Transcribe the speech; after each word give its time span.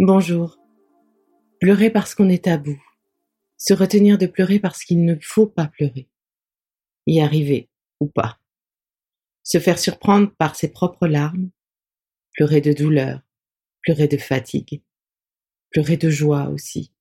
Bonjour. 0.00 0.56
Pleurer 1.60 1.90
parce 1.90 2.14
qu'on 2.14 2.28
est 2.28 2.46
à 2.46 2.56
bout. 2.56 2.80
Se 3.56 3.74
retenir 3.74 4.16
de 4.16 4.26
pleurer 4.26 4.60
parce 4.60 4.84
qu'il 4.84 5.04
ne 5.04 5.16
faut 5.20 5.48
pas 5.48 5.66
pleurer. 5.66 6.08
Y 7.08 7.20
arriver 7.20 7.68
ou 7.98 8.06
pas. 8.06 8.38
Se 9.42 9.58
faire 9.58 9.80
surprendre 9.80 10.30
par 10.38 10.54
ses 10.54 10.68
propres 10.68 11.08
larmes. 11.08 11.50
Pleurer 12.34 12.60
de 12.60 12.72
douleur. 12.72 13.22
Pleurer 13.82 14.06
de 14.06 14.18
fatigue. 14.18 14.82
Pleurer 15.72 15.96
de 15.96 16.10
joie 16.10 16.48
aussi. 16.50 16.92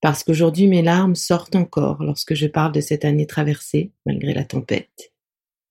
Parce 0.00 0.24
qu'aujourd'hui 0.24 0.66
mes 0.66 0.82
larmes 0.82 1.14
sortent 1.14 1.54
encore 1.54 2.02
lorsque 2.02 2.34
je 2.34 2.48
parle 2.48 2.72
de 2.72 2.80
cette 2.80 3.04
année 3.04 3.28
traversée, 3.28 3.92
malgré 4.04 4.34
la 4.34 4.44
tempête. 4.44 5.12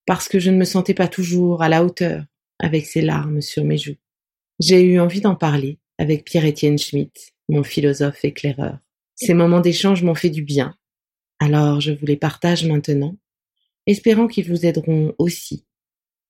Parce 0.05 0.29
que 0.29 0.39
je 0.39 0.49
ne 0.49 0.57
me 0.57 0.63
sentais 0.63 0.93
pas 0.93 1.09
toujours 1.09 1.63
à 1.63 1.67
la 1.67 1.83
hauteur 1.83 2.23
avec 2.59 2.85
ces 2.85 3.01
larmes 3.01 3.41
sur 3.41 3.65
mes 3.65 3.77
joues. 3.77 3.97
J'ai 4.61 4.81
eu 4.81 5.01
envie 5.01 5.19
d'en 5.19 5.35
parler 5.35 5.80
avec 6.01 6.25
Pierre-Étienne 6.25 6.79
Schmitt, 6.79 7.35
mon 7.47 7.61
philosophe 7.61 8.25
éclaireur. 8.25 8.79
Ces 9.13 9.35
moments 9.35 9.61
d'échange 9.61 10.01
m'ont 10.01 10.15
fait 10.15 10.31
du 10.31 10.41
bien. 10.41 10.75
Alors 11.39 11.79
je 11.79 11.91
vous 11.91 12.07
les 12.07 12.17
partage 12.17 12.65
maintenant, 12.65 13.15
espérant 13.85 14.27
qu'ils 14.27 14.49
vous 14.49 14.65
aideront 14.65 15.13
aussi 15.19 15.63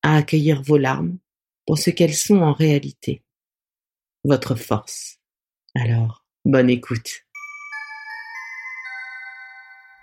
à 0.01 0.17
accueillir 0.17 0.61
vos 0.61 0.77
larmes 0.77 1.17
pour 1.65 1.77
ce 1.77 1.89
qu'elles 1.89 2.13
sont 2.13 2.39
en 2.39 2.51
réalité. 2.51 3.23
Votre 4.25 4.55
force. 4.55 5.19
Alors, 5.73 6.25
bonne 6.43 6.69
écoute. 6.69 7.25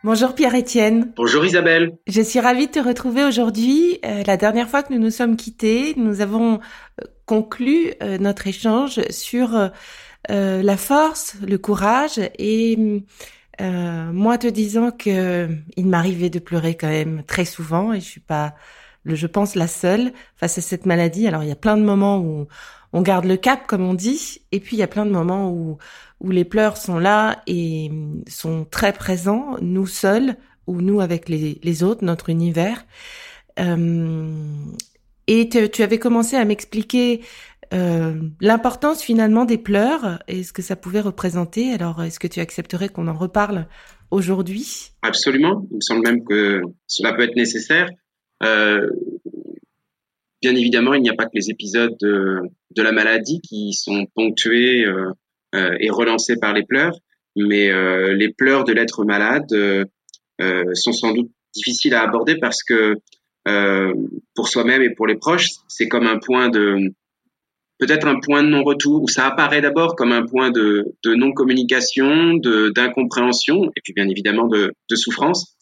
Bonjour 0.05 0.33
Pierre-Étienne. 0.37 1.12
Bonjour 1.16 1.45
Isabelle. 1.45 1.98
Je 2.06 2.23
suis 2.23 2.39
ravie 2.39 2.69
de 2.69 2.73
te 2.73 2.79
retrouver 2.79 3.25
aujourd'hui. 3.25 3.98
Euh, 4.05 4.23
la 4.28 4.36
dernière 4.36 4.69
fois 4.69 4.84
que 4.84 4.92
nous 4.92 5.00
nous 5.00 5.11
sommes 5.11 5.36
quittés, 5.36 5.95
nous 5.97 6.20
avons 6.20 6.61
euh, 7.00 7.05
conclu 7.27 7.92
euh, 8.00 8.17
notre 8.19 8.47
échange 8.47 9.00
sur 9.11 9.70
la 10.28 10.77
force, 10.77 11.36
le 11.47 11.56
courage 11.58 12.20
et 12.39 13.03
moi 13.61 14.39
te 14.39 14.47
disant 14.47 14.91
que 14.91 15.48
il 15.77 15.86
m'arrivait 15.86 16.30
de 16.30 16.39
pleurer 16.39 16.77
quand 16.77 16.89
même 16.89 17.23
très 17.27 17.47
souvent 17.47 17.92
et 17.95 18.01
je 18.01 18.05
suis 18.05 18.20
pas, 18.20 18.55
je 19.06 19.27
pense, 19.27 19.55
la 19.55 19.67
seule 19.67 20.12
face 20.36 20.58
à 20.58 20.61
cette 20.61 20.84
maladie. 20.84 21.27
Alors 21.27 21.45
il 21.45 21.48
y 21.48 21.53
a 21.53 21.56
plein 21.56 21.78
de 21.78 21.83
moments 21.83 22.19
où 22.19 22.47
on 22.92 23.03
garde 23.03 23.25
le 23.25 23.36
cap, 23.36 23.67
comme 23.67 23.84
on 23.84 23.94
dit, 23.94 24.41
et 24.53 24.61
puis 24.61 24.77
il 24.77 24.78
y 24.81 24.83
a 24.83 24.89
plein 24.89 25.06
de 25.06 25.11
moments 25.11 25.53
où 25.53 26.31
les 26.31 26.44
pleurs 26.44 26.77
sont 26.77 26.98
là 26.98 27.42
et 27.47 27.91
sont 28.27 28.64
très 28.64 28.92
présents, 28.92 29.56
nous 29.61 29.86
seuls 29.86 30.36
ou 30.67 30.80
nous 30.80 31.00
avec 31.00 31.28
les, 31.28 31.58
les 31.62 31.83
autres, 31.83 32.05
notre 32.05 32.28
univers. 32.28 32.84
Euh, 33.58 34.30
et 35.27 35.48
tu 35.48 35.83
avais 35.83 35.98
commencé 35.98 36.36
à 36.36 36.45
m'expliquer 36.45 37.20
euh, 37.75 38.14
l'importance 38.41 39.02
finalement 39.02 39.45
des 39.45 39.58
pleurs 39.58 40.23
et 40.27 40.42
ce 40.42 40.52
que 40.52 40.62
ça 40.62 40.77
pouvait 40.77 41.00
représenter. 41.00 41.73
Alors, 41.73 42.02
est-ce 42.02 42.19
que 42.19 42.27
tu 42.27 42.41
accepterais 42.41 42.89
qu'on 42.89 43.08
en 43.08 43.14
reparle 43.14 43.67
aujourd'hui? 44.11 44.92
Absolument. 45.02 45.67
Il 45.70 45.77
me 45.77 45.80
semble 45.80 46.02
même 46.02 46.25
que 46.25 46.62
cela 46.86 47.12
peut 47.12 47.23
être 47.23 47.36
nécessaire. 47.36 47.89
Euh, 48.42 48.89
bien 50.42 50.55
évidemment, 50.55 50.94
il 50.94 51.03
n'y 51.03 51.11
a 51.11 51.14
pas 51.14 51.25
que 51.25 51.34
les 51.34 51.50
épisodes 51.50 51.97
de, 52.00 52.41
de 52.75 52.83
la 52.83 52.92
maladie 52.92 53.41
qui 53.41 53.72
sont 53.72 54.06
ponctués 54.14 54.84
euh, 54.84 55.11
euh, 55.55 55.77
et 55.80 55.91
relancés 55.91 56.36
par 56.41 56.53
les 56.53 56.64
pleurs, 56.64 56.97
mais 57.36 57.70
euh, 57.70 58.14
les 58.14 58.33
pleurs 58.33 58.64
de 58.64 58.72
l'être 58.72 59.05
malade 59.05 59.48
sont 60.75 60.92
sans 60.92 61.12
doute 61.12 61.30
difficiles 61.55 61.95
à 61.95 62.03
aborder 62.03 62.36
parce 62.36 62.62
que 62.62 62.95
pour 64.34 64.48
soi-même 64.48 64.83
et 64.83 64.91
pour 64.91 65.06
les 65.06 65.17
proches, 65.17 65.48
c'est 65.69 65.89
comme 65.89 66.06
un 66.06 66.19
point 66.19 66.48
de 66.48 66.92
peut-être 67.79 68.07
un 68.07 68.20
point 68.20 68.42
de 68.42 68.48
non-retour 68.48 69.02
où 69.02 69.08
ça 69.08 69.27
apparaît 69.27 69.61
d'abord 69.61 69.96
comme 69.96 70.13
un 70.13 70.27
point 70.27 70.51
de, 70.51 70.84
de 71.05 71.14
non-communication, 71.14 72.34
d'incompréhension 72.74 73.64
et 73.77 73.80
puis 73.83 73.95
bien 73.95 74.08
évidemment 74.08 74.46
de, 74.46 74.74
de 74.90 74.96
souffrance. 74.96 75.58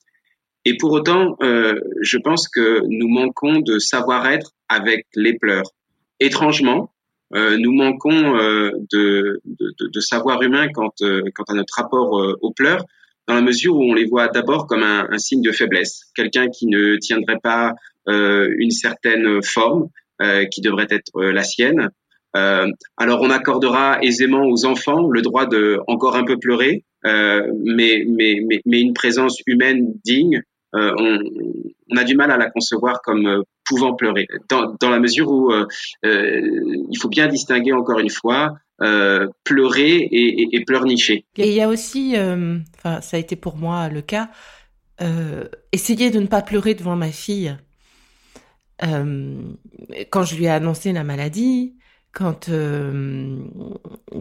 Et 0.69 0.77
pour 0.77 0.91
autant, 0.91 1.37
euh, 1.43 1.78
je 2.03 2.19
pense 2.19 2.49
que 2.49 2.81
nous 2.88 3.06
manquons 3.06 3.60
de 3.60 3.78
savoir-être 3.78 4.50
avec 4.69 5.06
les 5.15 5.38
pleurs. 5.38 5.71
Étrangement, 6.19 6.91
euh, 7.37 7.56
nous 7.56 7.72
manquons 7.72 8.37
euh, 8.37 8.72
de, 8.93 9.41
de, 9.44 9.75
de, 9.78 10.00
savoir 10.00 10.43
humain 10.43 10.66
quant, 10.75 10.93
euh, 11.03 11.22
quant 11.37 11.44
à 11.44 11.54
notre 11.54 11.72
rapport 11.77 12.21
euh, 12.21 12.37
aux 12.41 12.53
pleurs, 12.53 12.84
dans 13.28 13.34
la 13.34 13.43
mesure 13.43 13.77
où 13.77 13.82
on 13.84 13.94
les 13.94 14.06
voit 14.06 14.27
d'abord 14.27 14.66
comme 14.66 14.82
un, 14.82 15.06
un, 15.09 15.19
signe 15.19 15.41
de 15.41 15.53
faiblesse, 15.53 16.10
quelqu'un 16.16 16.49
qui 16.49 16.66
ne 16.66 16.97
tiendrait 16.97 17.41
pas 17.41 17.72
une 18.09 18.71
certaine 18.71 19.43
forme 19.43 19.88
qui 20.53 20.60
devrait 20.60 20.87
être 20.91 21.21
la 21.21 21.43
sienne. 21.43 21.91
alors 22.33 23.21
on 23.21 23.31
accordera 23.31 23.98
aisément 24.00 24.44
aux 24.44 24.65
enfants 24.65 25.09
le 25.10 25.22
droit 25.22 25.47
de 25.47 25.81
encore 25.88 26.15
un 26.15 26.22
peu 26.25 26.38
pleurer, 26.38 26.84
mais, 27.03 28.04
mais, 28.09 28.41
mais, 28.47 28.60
mais 28.65 28.81
une 28.81 28.93
présence 28.93 29.41
humaine 29.48 29.93
digne 30.04 30.41
euh, 30.77 30.93
on, 30.99 31.97
a 31.97 32.05
du 32.05 32.17
mal 32.17 32.31
à 32.31 32.37
la 32.37 32.51
concevoir 32.51 33.01
comme 33.03 33.27
euh, 33.27 33.43
pouvant 33.65 33.95
pleurer, 33.95 34.27
dans, 34.49 34.91
la 34.91 34.99
mesure 34.99 35.31
où 35.31 35.53
euh, 35.53 35.67
il 36.03 36.99
faut 37.01 37.09
bien 37.09 37.29
distinguer 37.29 37.73
encore 37.73 37.99
une 37.99 38.11
fois 38.11 38.57
pleurer 39.45 39.97
et, 39.97 40.43
et, 40.43 40.57
et, 40.57 40.65
pleurnicher. 40.65 41.25
Et 41.39 41.49
il 41.49 41.55
y 41.55 41.63
a 41.63 41.69
aussi, 41.69 42.15
enfin 42.15 43.01
ça 43.01 43.17
a 43.17 43.21
été 43.21 43.35
pour 43.35 43.57
moi 43.57 43.89
le 43.89 44.03
cas, 44.03 44.29
essayer 45.73 46.11
de 46.11 46.21
ne 46.21 46.27
pas 46.27 46.43
pleurer 46.43 46.75
devant 46.75 46.95
ma 46.95 47.11
fille. 47.11 47.57
quand 48.83 50.23
je 50.25 50.37
lui 50.37 50.45
ai 50.45 50.51
annoncé 50.51 50.93
la 50.93 51.05
maladie, 51.05 51.76
quand 52.16 52.50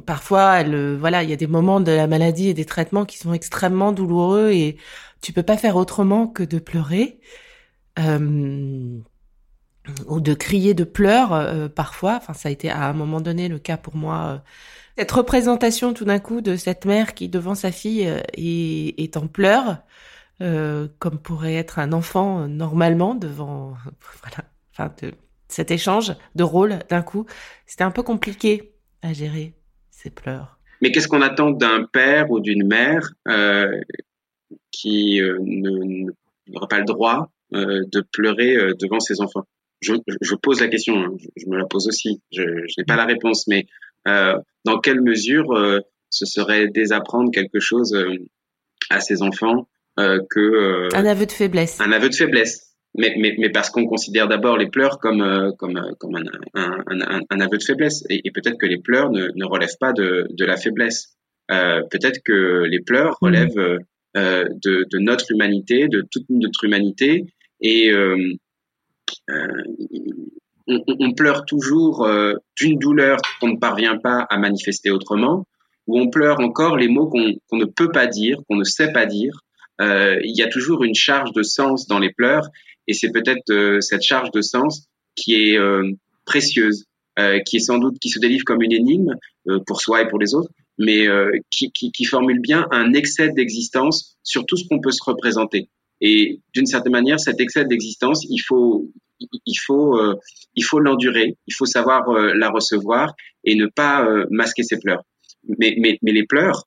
parfois 0.05 0.59
elle, 0.59 0.97
voilà, 0.97 1.23
il 1.23 1.29
y 1.29 1.33
a 1.33 1.37
des 1.37 1.47
moments 1.47 1.79
de 1.79 1.93
la 1.93 2.07
maladie 2.07 2.49
et 2.49 2.53
des 2.53 2.65
traitements 2.65 3.05
qui 3.05 3.17
sont 3.17 3.33
extrêmement 3.33 3.93
douloureux 3.93 4.51
et 4.51 4.75
tu 5.21 5.31
peux 5.31 5.43
pas 5.43 5.55
faire 5.55 5.77
autrement 5.77 6.27
que 6.27 6.43
de 6.43 6.59
pleurer 6.59 7.21
euh, 7.97 8.99
ou 10.07 10.19
de 10.19 10.33
crier 10.33 10.73
de 10.73 10.83
pleurs 10.83 11.33
euh, 11.33 11.69
parfois. 11.69 12.15
Enfin, 12.17 12.33
ça 12.33 12.49
a 12.49 12.51
été 12.51 12.69
à 12.69 12.83
un 12.89 12.93
moment 12.93 13.21
donné 13.21 13.47
le 13.47 13.59
cas 13.59 13.77
pour 13.77 13.95
moi. 13.95 14.25
Euh, 14.25 14.37
cette 14.97 15.11
représentation 15.11 15.93
tout 15.93 16.05
d'un 16.05 16.19
coup 16.19 16.41
de 16.41 16.57
cette 16.57 16.85
mère 16.85 17.13
qui 17.13 17.29
devant 17.29 17.55
sa 17.55 17.71
fille 17.71 18.01
est, 18.01 19.01
est 19.01 19.17
en 19.17 19.27
pleurs, 19.27 19.83
comme 20.39 21.19
pourrait 21.21 21.55
être 21.55 21.79
un 21.79 21.91
enfant 21.93 22.47
normalement 22.47 23.15
devant 23.15 23.73
voilà, 24.21 24.45
enfin 24.71 24.93
de, 25.01 25.13
cet 25.55 25.71
échange 25.71 26.13
de 26.35 26.43
rôle 26.43 26.79
d'un 26.89 27.01
coup, 27.01 27.25
c'était 27.65 27.85
un 27.85 27.91
peu 27.91 28.03
compliqué 28.03 28.73
à 29.01 29.13
gérer 29.13 29.53
ces 29.89 30.09
pleurs. 30.09 30.59
Mais 30.81 30.91
qu'est-ce 30.91 31.07
qu'on 31.07 31.21
attend 31.21 31.51
d'un 31.51 31.85
père 31.85 32.29
ou 32.29 32.41
d'une 32.41 32.67
mère 32.67 33.13
qui 34.71 35.21
euh, 35.21 35.37
n'aura 36.47 36.67
pas 36.67 36.79
le 36.79 36.85
droit 36.85 37.31
euh, 37.53 37.83
de 37.89 38.01
pleurer 38.01 38.55
euh, 38.55 38.73
devant 38.79 38.99
ses 38.99 39.21
enfants? 39.21 39.45
Je, 39.81 39.93
je, 40.21 40.35
pose 40.35 40.59
la 40.59 40.67
question, 40.67 40.97
hein, 40.97 41.13
je, 41.37 41.47
me 41.47 41.57
la 41.57 41.65
pose 41.65 41.87
aussi. 41.87 42.21
Je, 42.31 42.41
je 42.41 42.73
n'ai 42.77 42.85
pas 42.85 42.95
la 42.97 43.05
réponse, 43.05 43.47
mais 43.47 43.65
euh, 44.07 44.37
dans 44.65 44.79
quelle 44.79 45.01
mesure 45.01 45.51
euh, 45.53 45.79
ce 46.09 46.25
serait 46.25 46.67
désapprendre 46.67 47.31
quelque 47.31 47.59
chose 47.59 47.93
euh, 47.93 48.17
à 48.89 48.99
ses 48.99 49.21
enfants 49.21 49.67
que 49.97 50.93
un 50.93 51.05
aveu 51.05 51.25
de 51.25 51.31
faiblesse. 51.31 51.79
Un 51.79 51.93
aveu 51.93 52.09
de 52.09 52.15
faiblesse, 52.15 52.74
mais 52.97 53.15
mais, 53.17 53.35
mais 53.37 53.49
parce 53.49 53.69
qu'on 53.69 53.85
considère 53.85 54.27
d'abord 54.27 54.57
les 54.57 54.67
pleurs 54.69 54.99
comme 54.99 55.53
comme 55.57 55.79
comme 55.99 56.15
un, 56.15 56.23
un, 56.53 56.83
un, 56.87 57.21
un 57.29 57.39
aveu 57.39 57.57
de 57.57 57.63
faiblesse, 57.63 58.03
et, 58.09 58.21
et 58.25 58.31
peut-être 58.31 58.57
que 58.57 58.65
les 58.65 58.79
pleurs 58.79 59.09
ne, 59.11 59.29
ne 59.35 59.45
relèvent 59.45 59.77
pas 59.79 59.93
de 59.93 60.27
de 60.29 60.45
la 60.45 60.57
faiblesse. 60.57 61.15
peut-être 61.47 62.19
que 62.23 62.63
les 62.65 62.79
pleurs 62.79 63.17
mmh. 63.21 63.25
relèvent 63.25 63.79
euh, 64.17 64.45
de, 64.63 64.85
de, 64.89 64.99
notre 64.99 65.29
humanité, 65.31 65.89
de 65.89 66.01
toute 66.09 66.29
notre 66.29 66.63
humanité. 66.63 67.25
Et 67.59 67.91
euh, 67.91 68.17
euh, 69.29 69.63
on, 70.67 70.81
on, 70.87 71.13
pleure 71.13 71.45
toujours 71.45 72.07
d'une 72.57 72.79
douleur 72.79 73.17
qu'on 73.39 73.49
ne 73.49 73.57
parvient 73.57 73.97
pas 73.97 74.25
à 74.29 74.37
manifester 74.37 74.89
autrement, 74.89 75.45
ou 75.87 75.99
on 75.99 76.09
pleure 76.09 76.39
encore 76.39 76.77
les 76.77 76.87
mots 76.87 77.07
qu'on 77.07 77.33
qu'on 77.49 77.57
ne 77.57 77.65
peut 77.65 77.91
pas 77.91 78.07
dire, 78.07 78.37
qu'on 78.47 78.55
ne 78.55 78.63
sait 78.63 78.93
pas 78.93 79.05
dire. 79.05 79.33
Euh, 79.81 80.19
il 80.23 80.35
y 80.37 80.41
a 80.41 80.47
toujours 80.47 80.83
une 80.83 80.95
charge 80.95 81.33
de 81.33 81.43
sens 81.43 81.87
dans 81.87 81.99
les 81.99 82.11
pleurs, 82.13 82.47
et 82.87 82.93
c'est 82.93 83.11
peut-être 83.11 83.49
euh, 83.51 83.81
cette 83.81 84.01
charge 84.01 84.31
de 84.31 84.41
sens 84.41 84.87
qui 85.15 85.33
est 85.35 85.57
euh, 85.57 85.91
précieuse, 86.25 86.85
qui 87.45 87.57
est 87.57 87.59
sans 87.59 87.77
doute 87.77 87.97
qui 88.01 88.09
se 88.09 88.19
délivre 88.19 88.43
comme 88.43 88.61
une 88.61 88.73
énigme 88.73 89.13
pour 89.67 89.79
soi 89.79 90.01
et 90.01 90.07
pour 90.09 90.19
les 90.19 90.33
autres, 90.35 90.49
mais 90.77 91.07
euh, 91.07 91.31
qui, 91.49 91.71
qui, 91.71 91.91
qui, 91.91 92.03
formule 92.03 92.41
bien 92.41 92.67
un 92.71 92.93
excès 92.93 93.29
d'existence 93.29 94.17
sur 94.23 94.45
tout 94.45 94.57
ce 94.57 94.67
qu'on 94.67 94.81
peut 94.81 94.91
se 94.91 95.03
représenter. 95.03 95.69
Et 96.01 96.41
d'une 96.53 96.65
certaine 96.65 96.91
manière, 96.91 97.19
cet 97.19 97.39
excès 97.39 97.65
d'existence, 97.65 98.25
il 98.29 98.39
faut, 98.39 98.91
il 99.19 99.55
faut, 99.65 99.97
euh, 99.97 100.15
il 100.55 100.63
faut 100.63 100.79
l'endurer, 100.79 101.37
il 101.47 101.53
faut 101.53 101.65
savoir 101.65 102.09
euh, 102.09 102.33
la 102.33 102.49
recevoir 102.49 103.15
et 103.43 103.55
ne 103.55 103.67
pas 103.67 104.05
euh, 104.05 104.25
masquer 104.29 104.63
ses 104.63 104.79
pleurs. 104.79 105.03
Mais, 105.59 105.75
mais, 105.77 105.97
mais 106.01 106.11
les 106.11 106.25
pleurs 106.25 106.63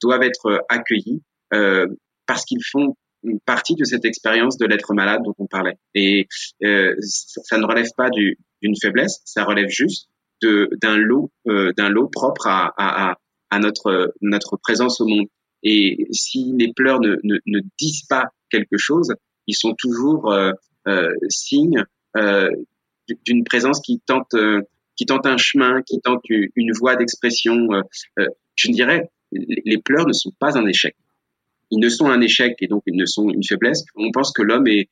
doivent 0.00 0.22
être 0.22 0.64
accueillis 0.70 1.22
parce 1.50 2.46
qu'ils 2.46 2.64
font 2.64 2.96
une 3.22 3.40
partie 3.40 3.74
de 3.74 3.84
cette 3.84 4.04
expérience 4.04 4.56
de 4.58 4.66
l'être 4.66 4.94
malade 4.94 5.20
dont 5.24 5.34
on 5.38 5.46
parlait. 5.46 5.78
Et 5.94 6.26
ça, 6.60 7.40
ça, 7.44 7.58
ne 7.58 7.66
relève 7.66 7.88
pas 7.96 8.10
d'une 8.10 8.76
faiblesse, 8.80 9.20
ça 9.24 9.44
relève 9.44 9.68
juste 9.68 10.08
d'un 10.42 10.96
lot 10.96 11.30
d'un 11.46 11.88
lot 11.88 12.08
propre 12.08 12.46
à, 12.46 12.72
à, 12.76 13.16
à 13.50 13.58
notre 13.58 14.14
notre 14.20 14.56
présence 14.56 15.00
au 15.00 15.06
monde. 15.06 15.26
Et 15.62 16.06
si 16.12 16.52
les 16.58 16.72
pleurs 16.72 17.00
ne, 17.00 17.16
ne, 17.24 17.38
ne 17.46 17.60
disent 17.78 18.04
pas 18.08 18.26
quelque 18.50 18.76
chose, 18.76 19.14
ils 19.46 19.54
sont 19.54 19.74
toujours 19.76 20.32
euh, 20.32 20.52
euh, 20.88 21.12
signes 21.28 21.84
euh, 22.16 22.50
d'une 23.24 23.44
présence 23.44 23.80
qui 23.80 24.00
tente 24.00 24.34
qui 24.96 25.04
tente 25.04 25.26
un 25.26 25.36
chemin, 25.36 25.82
qui 25.82 26.00
tente 26.00 26.22
une 26.28 26.72
voie 26.72 26.96
d'expression. 26.96 27.68
je 28.54 28.70
dirais, 28.70 29.10
les 29.30 29.78
pleurs 29.78 30.06
ne 30.06 30.12
sont 30.14 30.32
pas 30.38 30.56
un 30.56 30.66
échec. 30.66 30.96
Ils 31.70 31.80
ne 31.80 31.88
sont 31.88 32.06
un 32.06 32.20
échec 32.20 32.54
et 32.60 32.68
donc 32.68 32.82
ils 32.86 32.96
ne 32.96 33.06
sont 33.06 33.28
une 33.28 33.44
faiblesse. 33.44 33.84
On 33.96 34.10
pense 34.12 34.32
que 34.32 34.42
l'homme 34.42 34.66
est 34.66 34.88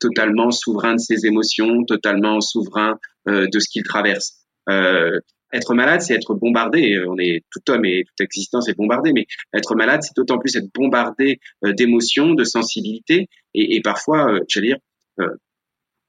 totalement 0.00 0.50
souverain 0.50 0.94
de 0.94 1.00
ses 1.00 1.26
émotions, 1.26 1.84
totalement 1.84 2.40
souverain 2.40 2.98
de 3.26 3.58
ce 3.58 3.68
qu'il 3.70 3.82
traverse. 3.82 4.44
Euh, 4.70 5.20
être 5.54 5.74
malade, 5.74 6.00
c'est 6.00 6.14
être 6.14 6.34
bombardé. 6.34 6.98
On 7.06 7.16
est 7.18 7.44
tout 7.50 7.60
homme 7.70 7.84
et 7.84 8.04
toute 8.04 8.20
existence 8.20 8.68
est 8.68 8.76
bombardée, 8.76 9.12
mais 9.12 9.26
être 9.54 9.74
malade, 9.76 10.02
c'est 10.02 10.16
d'autant 10.16 10.38
plus 10.38 10.56
être 10.56 10.68
bombardé 10.74 11.38
euh, 11.64 11.72
d'émotions, 11.72 12.34
de 12.34 12.44
sensibilité, 12.44 13.28
et, 13.54 13.76
et 13.76 13.80
parfois, 13.80 14.32
euh, 14.32 14.40
j'allais 14.48 14.68
dire, 14.68 14.78
euh, 15.20 15.28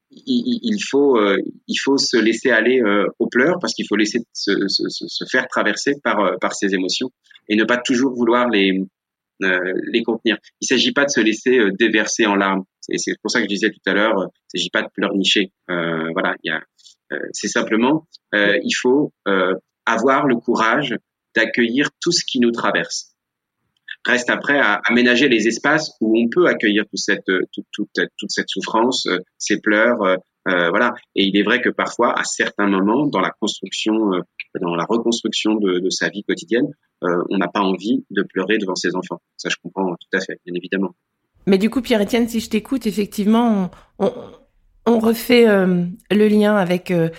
il, 0.09 0.59
il, 0.63 0.79
faut, 0.89 1.19
il 1.67 1.75
faut 1.75 1.97
se 1.97 2.15
laisser 2.15 2.49
aller 2.49 2.79
aux 3.19 3.27
pleurs 3.27 3.57
parce 3.59 3.73
qu'il 3.73 3.85
faut 3.89 3.97
laisser 3.97 4.19
se, 4.33 4.51
se, 4.67 4.83
se, 4.87 5.25
faire 5.29 5.47
traverser 5.47 5.93
par, 6.03 6.37
par 6.39 6.53
ces 6.53 6.73
émotions 6.73 7.09
et 7.49 7.55
ne 7.57 7.65
pas 7.65 7.77
toujours 7.77 8.13
vouloir 8.13 8.47
les, 8.47 8.79
les 9.39 10.03
contenir. 10.03 10.37
Il 10.61 10.67
s'agit 10.67 10.91
pas 10.91 11.05
de 11.05 11.09
se 11.09 11.19
laisser 11.19 11.59
déverser 11.77 12.25
en 12.25 12.35
larmes. 12.35 12.63
C'est 12.81 13.19
pour 13.21 13.31
ça 13.31 13.39
que 13.39 13.45
je 13.45 13.49
disais 13.49 13.69
tout 13.69 13.89
à 13.89 13.93
l'heure, 13.93 14.29
il 14.53 14.59
s'agit 14.59 14.69
pas 14.69 14.81
de 14.81 14.89
pleurnicher. 14.93 15.51
Euh, 15.69 16.09
voilà, 16.13 16.35
euh, 17.11 17.17
c'est 17.33 17.47
simplement, 17.47 18.07
euh, 18.33 18.57
il 18.63 18.73
faut 18.73 19.13
euh, 19.27 19.53
avoir 19.85 20.25
le 20.25 20.35
courage 20.35 20.95
d'accueillir 21.35 21.89
tout 22.01 22.11
ce 22.11 22.23
qui 22.25 22.39
nous 22.39 22.51
traverse. 22.51 23.15
Reste 24.05 24.29
après 24.29 24.59
à 24.59 24.81
aménager 24.85 25.27
les 25.27 25.47
espaces 25.47 25.91
où 25.99 26.19
on 26.19 26.29
peut 26.29 26.47
accueillir 26.47 26.83
toute 26.83 26.99
cette, 26.99 27.25
toute, 27.25 27.65
toute, 27.73 28.29
cette 28.29 28.49
souffrance, 28.49 29.07
ces 29.37 29.59
pleurs, 29.59 30.19
euh, 30.47 30.69
voilà. 30.69 30.93
Et 31.15 31.25
il 31.25 31.37
est 31.37 31.43
vrai 31.43 31.61
que 31.61 31.69
parfois, 31.69 32.17
à 32.17 32.23
certains 32.23 32.67
moments, 32.67 33.07
dans 33.07 33.19
la 33.19 33.31
construction, 33.31 34.13
euh, 34.13 34.21
dans 34.59 34.75
la 34.75 34.85
reconstruction 34.85 35.55
de, 35.55 35.89
sa 35.89 36.09
vie 36.09 36.23
quotidienne, 36.23 36.67
euh, 37.03 37.23
on 37.29 37.37
n'a 37.37 37.47
pas 37.47 37.61
envie 37.61 38.05
de 38.11 38.23
pleurer 38.23 38.57
devant 38.57 38.75
ses 38.75 38.95
enfants. 38.95 39.21
Ça, 39.37 39.49
je 39.49 39.55
comprends 39.61 39.95
tout 39.95 40.17
à 40.17 40.21
fait, 40.21 40.39
bien 40.45 40.53
évidemment. 40.55 40.95
Mais 41.45 41.57
du 41.57 41.69
coup, 41.69 41.81
Pierre-Étienne, 41.81 42.27
si 42.27 42.39
je 42.39 42.49
t'écoute, 42.49 42.87
effectivement, 42.87 43.69
on, 43.99 44.11
on 44.85 44.99
refait 44.99 45.47
euh, 45.47 45.85
le 46.09 46.27
lien 46.27 46.55
avec 46.55 46.91
euh, 46.91 47.09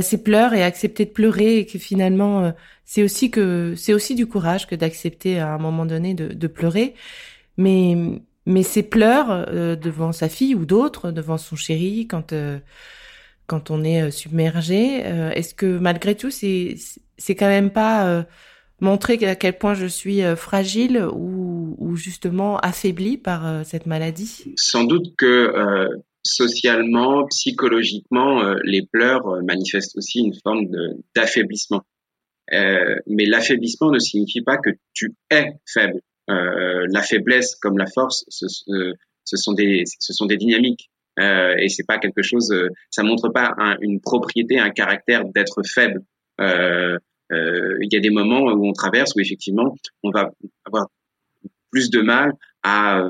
ses 0.00 0.22
pleurs 0.22 0.54
et 0.54 0.62
accepter 0.62 1.04
de 1.04 1.10
pleurer 1.10 1.58
et 1.58 1.66
que 1.66 1.78
finalement 1.78 2.54
c'est 2.86 3.02
aussi 3.02 3.30
que 3.30 3.74
c'est 3.76 3.92
aussi 3.92 4.14
du 4.14 4.26
courage 4.26 4.66
que 4.66 4.74
d'accepter 4.74 5.38
à 5.38 5.52
un 5.52 5.58
moment 5.58 5.84
donné 5.84 6.14
de, 6.14 6.28
de 6.28 6.46
pleurer 6.46 6.94
mais 7.58 7.94
mais 8.46 8.62
ces 8.62 8.82
pleurs 8.82 9.50
devant 9.76 10.12
sa 10.12 10.30
fille 10.30 10.54
ou 10.54 10.64
d'autres 10.64 11.10
devant 11.10 11.36
son 11.36 11.56
chéri 11.56 12.06
quand 12.06 12.32
quand 13.52 13.70
on 13.70 13.84
est 13.84 14.10
submergé 14.10 15.02
est-ce 15.34 15.54
que 15.54 15.78
malgré 15.78 16.14
tout 16.14 16.30
c'est 16.30 16.76
quand 17.28 17.48
même 17.48 17.70
pas 17.70 18.26
montrer 18.80 19.14
à 19.26 19.36
quel 19.36 19.58
point 19.58 19.74
je 19.74 19.86
suis 19.86 20.22
fragile 20.36 21.06
ou, 21.12 21.96
justement 21.96 22.56
affaiblie 22.58 23.18
par 23.18 23.66
cette 23.66 23.86
maladie? 23.86 24.54
Sans 24.56 24.84
doute 24.84 25.14
que 25.18 25.52
socialement, 26.22 27.26
psychologiquement, 27.26 28.42
euh, 28.42 28.56
les 28.64 28.82
pleurs 28.82 29.26
euh, 29.26 29.42
manifestent 29.42 29.96
aussi 29.96 30.20
une 30.20 30.34
forme 30.42 30.66
d'affaiblissement. 31.14 31.82
Euh, 32.52 32.96
mais 33.06 33.24
l'affaiblissement 33.24 33.90
ne 33.90 33.98
signifie 33.98 34.42
pas 34.42 34.58
que 34.58 34.70
tu 34.92 35.14
es 35.30 35.52
faible. 35.66 36.00
Euh, 36.30 36.86
la 36.90 37.02
faiblesse 37.02 37.56
comme 37.56 37.78
la 37.78 37.86
force, 37.86 38.24
ce, 38.28 38.46
ce, 39.24 39.36
sont 39.36 39.52
des, 39.52 39.84
ce 39.84 40.12
sont 40.12 40.26
des 40.26 40.36
dynamiques. 40.36 40.90
Euh, 41.20 41.54
et 41.58 41.68
c'est 41.68 41.86
pas 41.86 41.98
quelque 41.98 42.22
chose, 42.22 42.52
ça 42.90 43.02
montre 43.02 43.28
pas 43.28 43.54
une 43.80 44.00
propriété, 44.00 44.58
un 44.58 44.70
caractère 44.70 45.24
d'être 45.26 45.62
faible. 45.66 46.02
Il 46.38 47.88
y 47.90 47.96
a 47.96 48.00
des 48.00 48.10
moments 48.10 48.42
où 48.42 48.66
on 48.66 48.72
traverse 48.72 49.14
où 49.14 49.20
effectivement 49.20 49.74
on 50.02 50.10
va 50.10 50.30
avoir 50.64 50.88
plus 51.70 51.90
de 51.90 52.00
mal 52.00 52.32
à 52.62 53.08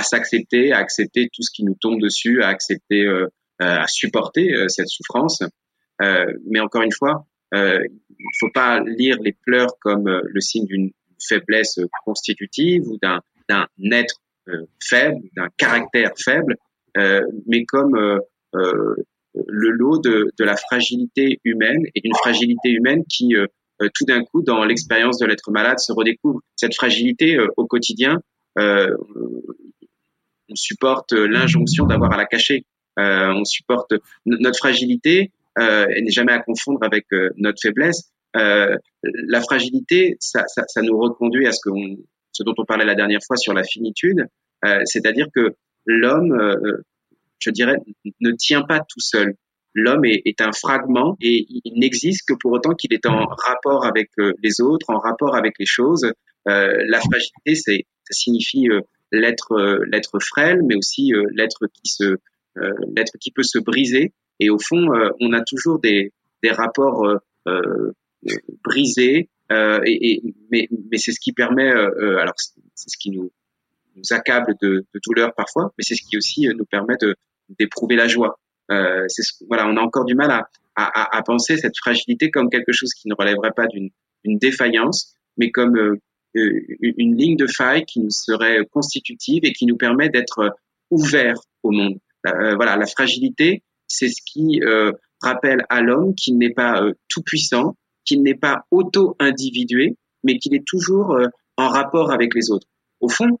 à 0.00 0.02
s'accepter, 0.02 0.72
à 0.72 0.78
accepter 0.78 1.28
tout 1.32 1.42
ce 1.42 1.50
qui 1.52 1.64
nous 1.64 1.76
tombe 1.80 2.00
dessus, 2.00 2.42
à 2.42 2.48
accepter, 2.48 3.04
euh, 3.06 3.26
euh, 3.60 3.78
à 3.78 3.86
supporter 3.86 4.54
euh, 4.54 4.68
cette 4.68 4.88
souffrance. 4.88 5.42
mais 6.00 6.60
encore 6.60 6.82
une 6.82 6.92
fois, 6.92 7.26
il 7.52 7.58
ne 7.58 8.38
faut 8.38 8.50
pas 8.54 8.80
lire 8.80 9.18
les 9.20 9.36
pleurs 9.44 9.74
comme 9.80 10.08
le 10.08 10.40
signe 10.40 10.66
d'une 10.66 10.90
faiblesse 11.28 11.78
constitutive 12.04 12.88
ou 12.88 12.98
d'un 12.98 13.20
être 13.92 14.14
faible, 14.82 15.20
d'un 15.36 15.48
caractère 15.58 16.12
faible, 16.16 16.56
mais 16.94 17.64
comme 17.64 18.20
le 18.52 19.70
lot 19.70 19.98
de, 19.98 20.30
la 20.38 20.56
fragilité 20.56 21.40
humaine 21.44 21.82
et 21.94 22.00
d'une 22.00 22.14
fragilité 22.14 22.70
humaine 22.70 23.04
qui, 23.08 23.34
tout 23.78 24.04
d'un 24.06 24.22
coup, 24.24 24.42
dans 24.42 24.64
l'expérience 24.64 25.18
de 25.18 25.26
l'être 25.26 25.50
malade, 25.50 25.78
se 25.78 25.92
redécouvre. 25.92 26.40
Cette 26.56 26.74
fragilité 26.74 27.38
au 27.56 27.66
quotidien, 27.66 28.20
euh, 28.58 28.94
on 30.50 30.54
supporte 30.54 31.12
l'injonction 31.12 31.86
d'avoir 31.86 32.12
à 32.12 32.16
la 32.16 32.26
cacher. 32.26 32.64
Euh, 32.98 33.32
on 33.34 33.44
supporte 33.44 33.94
notre 34.26 34.58
fragilité 34.58 35.30
euh, 35.58 35.86
n'est 35.86 36.10
jamais 36.10 36.32
à 36.32 36.40
confondre 36.40 36.80
avec 36.82 37.06
euh, 37.12 37.30
notre 37.36 37.60
faiblesse. 37.60 38.10
Euh, 38.36 38.76
la 39.02 39.40
fragilité, 39.40 40.16
ça, 40.20 40.44
nous 40.82 40.98
reconduit 40.98 41.46
à 41.46 41.52
ce, 41.52 41.68
dont 42.42 42.54
on 42.58 42.64
parlait 42.64 42.84
la 42.84 42.94
dernière 42.94 43.20
fois 43.26 43.36
sur 43.36 43.52
la 43.52 43.62
finitude, 43.64 44.26
euh, 44.64 44.80
c'est-à-dire 44.84 45.26
que 45.34 45.54
l'homme, 45.86 46.36
je 47.38 47.50
dirais, 47.50 47.76
ne 48.20 48.32
tient 48.32 48.62
pas 48.62 48.80
tout 48.80 49.00
seul. 49.00 49.34
L'homme 49.74 50.04
est, 50.04 50.40
un 50.40 50.52
fragment 50.52 51.16
et 51.20 51.46
il 51.48 51.78
n'existe 51.78 52.26
que 52.28 52.34
pour 52.34 52.52
autant 52.52 52.74
qu'il 52.74 52.92
est 52.92 53.06
en 53.06 53.26
rapport 53.26 53.86
avec 53.86 54.10
les 54.42 54.60
autres, 54.60 54.86
en 54.90 54.98
rapport 54.98 55.36
avec 55.36 55.54
les 55.58 55.66
choses. 55.66 56.12
la 56.46 57.00
fragilité, 57.00 57.54
ça 57.54 57.72
signifie 58.10 58.68
l'être 59.12 59.52
euh, 59.52 60.20
frêle, 60.20 60.60
mais 60.64 60.76
aussi 60.76 61.12
euh, 61.14 61.26
l'être 61.32 61.66
qui 61.66 62.02
euh, 62.02 62.16
peut 63.34 63.42
se 63.42 63.58
briser. 63.58 64.12
Et 64.38 64.50
au 64.50 64.58
fond, 64.58 64.88
on 65.20 65.32
a 65.32 65.42
toujours 65.42 65.80
des 65.80 66.12
rapports 66.50 67.06
brisés. 68.64 69.28
Mais 69.50 70.68
c'est 70.96 71.12
ce 71.12 71.20
qui 71.20 71.32
permet, 71.32 71.70
alors 71.70 72.34
c'est 72.38 72.88
ce 72.88 72.96
qui 72.98 73.10
nous, 73.10 73.30
nous 73.96 74.16
accable 74.16 74.54
de, 74.60 74.86
de, 74.94 75.00
douleur 75.04 75.34
parfois, 75.34 75.72
mais 75.76 75.84
c'est 75.84 75.94
ce 75.94 76.02
qui 76.08 76.16
aussi 76.16 76.46
nous 76.56 76.64
permet 76.64 76.96
de 77.00 77.16
d'éprouver 77.58 77.96
la 77.96 78.06
joie. 78.06 78.38
Euh, 78.70 79.04
c'est 79.08 79.22
voilà, 79.48 79.66
on 79.66 79.76
a 79.76 79.80
encore 79.80 80.04
du 80.04 80.14
mal 80.14 80.30
à, 80.30 80.48
à, 80.76 81.16
à, 81.16 81.22
penser 81.22 81.56
cette 81.56 81.76
fragilité 81.76 82.30
comme 82.30 82.48
quelque 82.48 82.72
chose 82.72 82.90
qui 82.94 83.08
ne 83.08 83.14
relèverait 83.18 83.52
pas 83.54 83.66
d'une 83.66 84.38
défaillance, 84.38 85.14
mais 85.36 85.50
comme 85.50 85.98
euh, 86.36 86.60
une 86.80 87.16
ligne 87.16 87.36
de 87.36 87.48
faille 87.48 87.84
qui 87.84 88.00
nous 88.00 88.10
serait 88.10 88.64
constitutive 88.70 89.40
et 89.44 89.52
qui 89.52 89.66
nous 89.66 89.76
permet 89.76 90.08
d'être 90.08 90.56
ouverts 90.90 91.40
au 91.62 91.72
monde. 91.72 91.98
Euh, 92.26 92.54
voilà, 92.54 92.76
la 92.76 92.86
fragilité, 92.86 93.64
c'est 93.88 94.08
ce 94.08 94.22
qui 94.24 94.60
euh, 94.62 94.92
rappelle 95.20 95.64
à 95.70 95.80
l'homme 95.80 96.14
qu'il 96.14 96.38
n'est 96.38 96.52
pas 96.52 96.82
tout 97.08 97.22
puissant, 97.22 97.76
qu'il 98.04 98.22
n'est 98.22 98.36
pas 98.36 98.64
auto-individué, 98.70 99.96
mais 100.22 100.38
qu'il 100.38 100.54
est 100.54 100.64
toujours 100.64 101.18
en 101.56 101.68
rapport 101.68 102.12
avec 102.12 102.34
les 102.34 102.50
autres. 102.50 102.66
Au 103.00 103.08
fond, 103.08 103.38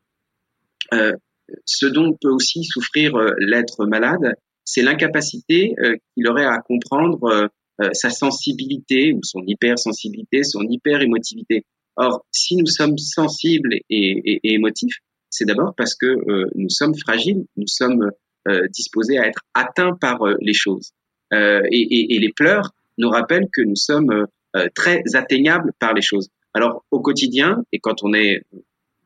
ce 1.64 1.86
dont 1.86 2.16
peut 2.20 2.30
aussi 2.30 2.64
souffrir 2.64 3.16
l'être 3.38 3.86
malade, 3.86 4.34
c'est 4.64 4.82
l'incapacité 4.82 5.74
qu'il 6.14 6.28
aurait 6.28 6.46
à 6.46 6.58
comprendre 6.58 7.50
sa 7.92 8.10
sensibilité 8.10 9.12
ou 9.12 9.20
son 9.22 9.42
hypersensibilité, 9.46 10.44
son 10.44 10.62
hyper-émotivité. 10.62 11.64
Or, 11.96 12.24
si 12.32 12.56
nous 12.56 12.66
sommes 12.66 12.96
sensibles 12.98 13.74
et, 13.90 14.40
émotifs, 14.42 14.96
c'est 15.28 15.44
d'abord 15.44 15.74
parce 15.76 15.94
que 15.94 16.06
euh, 16.06 16.50
nous 16.54 16.70
sommes 16.70 16.94
fragiles, 16.96 17.44
nous 17.56 17.66
sommes 17.66 18.10
euh, 18.48 18.66
disposés 18.68 19.18
à 19.18 19.26
être 19.26 19.42
atteints 19.54 19.96
par 20.00 20.22
euh, 20.22 20.36
les 20.40 20.54
choses. 20.54 20.92
Et, 21.32 22.16
et, 22.16 22.18
les 22.18 22.32
pleurs 22.32 22.72
nous 22.98 23.08
rappellent 23.08 23.46
que 23.52 23.62
nous 23.62 23.76
sommes 23.76 24.26
très 24.74 25.04
atteignables 25.14 25.72
par 25.78 25.94
les 25.94 26.02
choses. 26.02 26.28
Alors, 26.54 26.84
au 26.90 27.00
quotidien, 27.00 27.62
et 27.70 27.78
quand 27.78 28.02
on 28.02 28.12
est, 28.14 28.42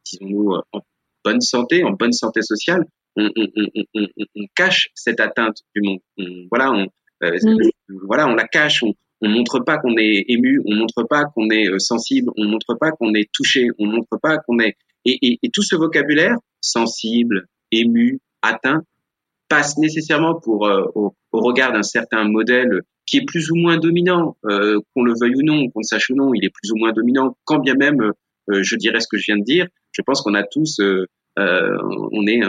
disons-nous, 0.06 0.54
en 0.72 0.80
bonne 1.24 1.40
santé, 1.40 1.84
en 1.84 1.92
bonne 1.92 2.12
santé 2.12 2.42
sociale, 2.42 2.84
on, 3.16 3.30
on, 3.36 3.46
on, 3.94 4.06
on 4.36 4.44
cache 4.54 4.88
cette 4.94 5.20
atteinte 5.20 5.58
du 5.74 5.82
monde. 5.82 6.00
voilà, 6.50 6.72
on, 6.72 6.86
mmh. 7.22 7.70
voilà, 8.06 8.26
on 8.28 8.34
la 8.34 8.46
cache, 8.46 8.82
on, 8.82 8.94
on 9.20 9.28
montre 9.28 9.60
pas 9.60 9.78
qu'on 9.78 9.96
est 9.96 10.24
ému, 10.28 10.60
on 10.66 10.74
montre 10.74 11.04
pas 11.08 11.24
qu'on 11.24 11.48
est 11.50 11.68
euh, 11.68 11.78
sensible, 11.78 12.30
on 12.36 12.44
montre 12.44 12.76
pas 12.78 12.90
qu'on 12.90 13.14
est 13.14 13.30
touché, 13.32 13.68
on 13.78 13.86
montre 13.86 14.18
pas 14.20 14.38
qu'on 14.38 14.58
est 14.58 14.76
et, 15.06 15.18
et, 15.22 15.38
et, 15.42 15.50
tout 15.50 15.62
ce 15.62 15.76
vocabulaire 15.76 16.36
sensible, 16.60 17.46
ému, 17.70 18.20
atteint 18.42 18.82
passe 19.48 19.76
nécessairement 19.76 20.40
pour 20.40 20.66
euh, 20.66 20.84
au, 20.94 21.14
regard 21.32 21.72
d'un 21.72 21.82
certain 21.82 22.24
modèle 22.24 22.80
qui 23.06 23.18
est 23.18 23.24
plus 23.26 23.50
ou 23.50 23.56
moins 23.56 23.76
dominant, 23.76 24.36
qu'on 24.42 25.02
le 25.02 25.12
veuille 25.20 25.34
ou 25.34 25.42
non, 25.42 25.68
qu'on 25.68 25.80
le 25.80 25.84
sache 25.84 26.08
ou 26.08 26.14
non, 26.14 26.32
il 26.32 26.42
est 26.42 26.48
plus 26.48 26.70
ou 26.72 26.76
moins 26.76 26.92
dominant, 26.92 27.36
quand 27.44 27.58
bien 27.58 27.74
même 27.74 28.12
je 28.48 28.76
dirais 28.76 29.00
ce 29.00 29.08
que 29.10 29.18
je 29.18 29.24
viens 29.26 29.36
de 29.36 29.44
dire. 29.44 29.66
Je 29.94 30.02
pense 30.02 30.22
qu'on 30.22 30.34
a 30.34 30.42
tous, 30.42 30.80
on 31.36 32.26
est 32.26 32.40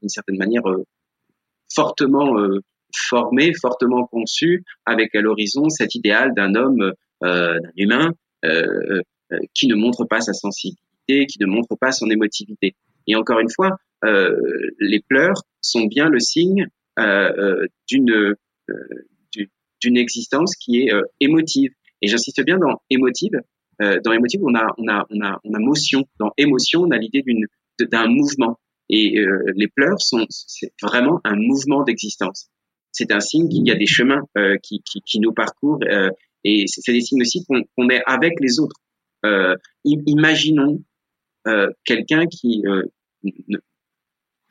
d'une 0.00 0.08
certaine 0.08 0.38
manière 0.38 0.62
fortement 1.72 2.36
formé, 2.96 3.52
fortement 3.60 4.06
conçu, 4.06 4.64
avec 4.86 5.14
à 5.14 5.20
l'horizon 5.20 5.68
cet 5.68 5.94
idéal 5.94 6.32
d'un 6.34 6.54
homme, 6.54 6.92
d'un 7.22 7.58
humain 7.76 8.12
qui 9.54 9.68
ne 9.68 9.74
montre 9.74 10.04
pas 10.04 10.20
sa 10.20 10.32
sensibilité, 10.32 11.26
qui 11.26 11.38
ne 11.40 11.46
montre 11.46 11.76
pas 11.78 11.92
son 11.92 12.10
émotivité. 12.10 12.74
Et 13.06 13.16
encore 13.16 13.40
une 13.40 13.50
fois, 13.50 13.76
euh, 14.04 14.36
les 14.80 15.00
pleurs 15.00 15.42
sont 15.60 15.86
bien 15.86 16.08
le 16.08 16.20
signe 16.20 16.66
euh, 16.98 17.32
euh, 17.36 17.66
d'une 17.88 18.34
d'une 19.80 19.98
existence 19.98 20.56
qui 20.56 20.78
est 20.78 20.90
émotive. 21.20 21.70
Et 22.00 22.08
j'insiste 22.08 22.42
bien 22.42 22.56
dans 22.56 22.80
émotive. 22.88 23.38
Dans 23.80 24.12
émotive, 24.12 24.40
on 24.44 24.54
a 24.54 24.66
on 24.78 24.88
a 24.88 25.06
on 25.10 25.20
a 25.22 25.40
on 25.44 25.54
a 25.54 25.58
motion. 25.58 26.04
Dans 26.18 26.32
émotion, 26.36 26.82
on 26.82 26.90
a 26.90 26.98
l'idée 26.98 27.22
d'une 27.22 27.46
d'un 27.80 28.06
mouvement. 28.06 28.58
Et 28.90 29.16
les 29.56 29.68
pleurs 29.68 30.00
sont 30.00 30.26
c'est 30.28 30.72
vraiment 30.82 31.20
un 31.24 31.36
mouvement 31.36 31.84
d'existence. 31.84 32.50
C'est 32.92 33.10
un 33.12 33.20
signe 33.20 33.48
qu'il 33.48 33.66
y 33.66 33.70
a 33.70 33.74
des 33.74 33.86
chemins 33.86 34.22
qui, 34.62 34.82
qui, 34.84 35.00
qui, 35.00 35.20
nous 35.20 35.32
parcourent 35.32 35.80
et 36.44 36.64
c'est 36.66 36.92
des 36.92 37.00
signes 37.00 37.22
aussi 37.22 37.44
qu'on 37.46 37.88
est 37.88 38.02
avec 38.06 38.34
les 38.40 38.60
autres. 38.60 38.76
imaginons 39.84 40.82
quelqu'un 41.84 42.26
qui 42.26 42.62
ne, 43.24 43.58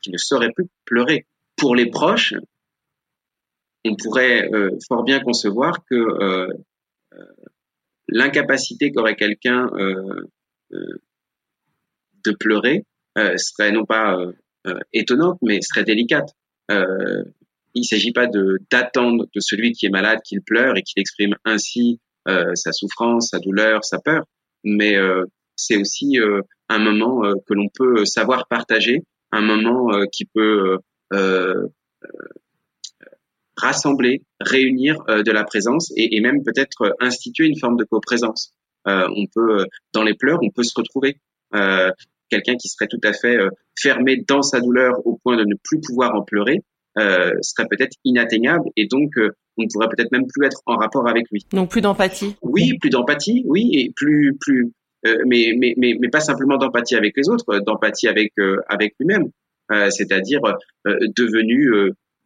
qui 0.02 0.10
ne 0.10 0.18
saurait 0.18 0.52
plus 0.52 0.66
pleurer. 0.84 1.26
Pour 1.56 1.74
les 1.74 1.86
proches, 1.86 2.34
on 3.84 3.96
pourrait 3.96 4.50
euh, 4.52 4.70
fort 4.88 5.04
bien 5.04 5.20
concevoir 5.20 5.84
que 5.90 5.94
euh, 5.94 6.48
euh, 7.14 7.24
l'incapacité 8.08 8.92
qu'aurait 8.92 9.16
quelqu'un 9.16 9.70
de 10.70 12.32
pleurer 12.38 12.84
serait 13.36 13.72
non 13.72 13.84
pas 13.84 14.18
étonnante, 14.92 15.38
mais 15.42 15.60
serait 15.62 15.84
délicate. 15.84 16.30
il 16.68 17.24
ne 17.76 17.82
s'agit 17.82 18.12
pas 18.12 18.26
d'attendre 18.70 19.26
de 19.34 19.40
celui 19.40 19.72
qui 19.72 19.86
est 19.86 19.90
malade 19.90 20.20
qu'il 20.24 20.42
pleure 20.42 20.76
et 20.76 20.82
qu'il 20.82 21.00
exprime 21.00 21.34
ainsi 21.44 22.00
sa 22.26 22.72
souffrance, 22.72 23.30
sa 23.30 23.38
douleur, 23.38 23.84
sa 23.84 23.98
peur, 23.98 24.24
mais 24.64 24.96
c'est 25.56 25.76
aussi 25.76 26.18
un 26.68 26.78
moment 26.78 27.22
que 27.46 27.54
l'on 27.54 27.68
peut 27.74 28.04
savoir 28.04 28.46
partager 28.48 29.02
un 29.34 29.42
moment 29.42 29.92
euh, 29.92 30.06
qui 30.10 30.24
peut 30.24 30.78
euh, 31.12 31.68
euh, 32.04 32.28
rassembler, 33.56 34.22
réunir 34.40 34.96
de 35.08 35.30
la 35.30 35.44
présence 35.44 35.92
et, 35.96 36.20
même 36.20 36.42
peut-être 36.42 36.94
instituer 37.00 37.46
une 37.46 37.58
forme 37.58 37.76
de 37.76 37.84
coprésence. 37.84 38.52
on 38.86 39.26
peut, 39.34 39.66
dans 39.92 40.02
les 40.02 40.14
pleurs, 40.14 40.40
on 40.42 40.50
peut 40.50 40.62
se 40.62 40.74
retrouver. 40.76 41.18
Quelqu'un 42.30 42.56
qui 42.56 42.68
serait 42.68 42.88
tout 42.88 43.00
à 43.04 43.12
fait 43.12 43.38
fermé 43.78 44.22
dans 44.26 44.42
sa 44.42 44.60
douleur 44.60 45.06
au 45.06 45.18
point 45.22 45.36
de 45.36 45.44
ne 45.44 45.54
plus 45.62 45.80
pouvoir 45.80 46.14
en 46.14 46.22
pleurer 46.22 46.62
serait 46.96 47.68
peut-être 47.70 47.96
inatteignable 48.04 48.64
et 48.76 48.86
donc 48.86 49.12
on 49.56 49.62
ne 49.62 49.68
pourrait 49.72 49.88
peut-être 49.88 50.10
même 50.10 50.26
plus 50.26 50.46
être 50.46 50.60
en 50.66 50.76
rapport 50.76 51.08
avec 51.08 51.26
lui. 51.30 51.46
Donc 51.52 51.70
plus 51.70 51.80
d'empathie. 51.80 52.36
Oui, 52.42 52.76
plus 52.78 52.90
d'empathie, 52.90 53.44
oui, 53.46 53.70
et 53.72 53.92
plus 53.94 54.36
plus 54.40 54.72
euh, 55.06 55.18
mais, 55.26 55.54
mais, 55.56 55.74
mais, 55.76 55.94
mais, 56.00 56.08
pas 56.08 56.20
simplement 56.20 56.56
d'empathie 56.56 56.96
avec 56.96 57.14
les 57.16 57.28
autres, 57.28 57.58
d'empathie 57.60 58.08
avec, 58.08 58.32
euh, 58.38 58.56
avec 58.68 58.94
lui-même, 58.98 59.28
euh, 59.70 59.90
c'est-à-dire 59.90 60.40
devenu 60.84 61.70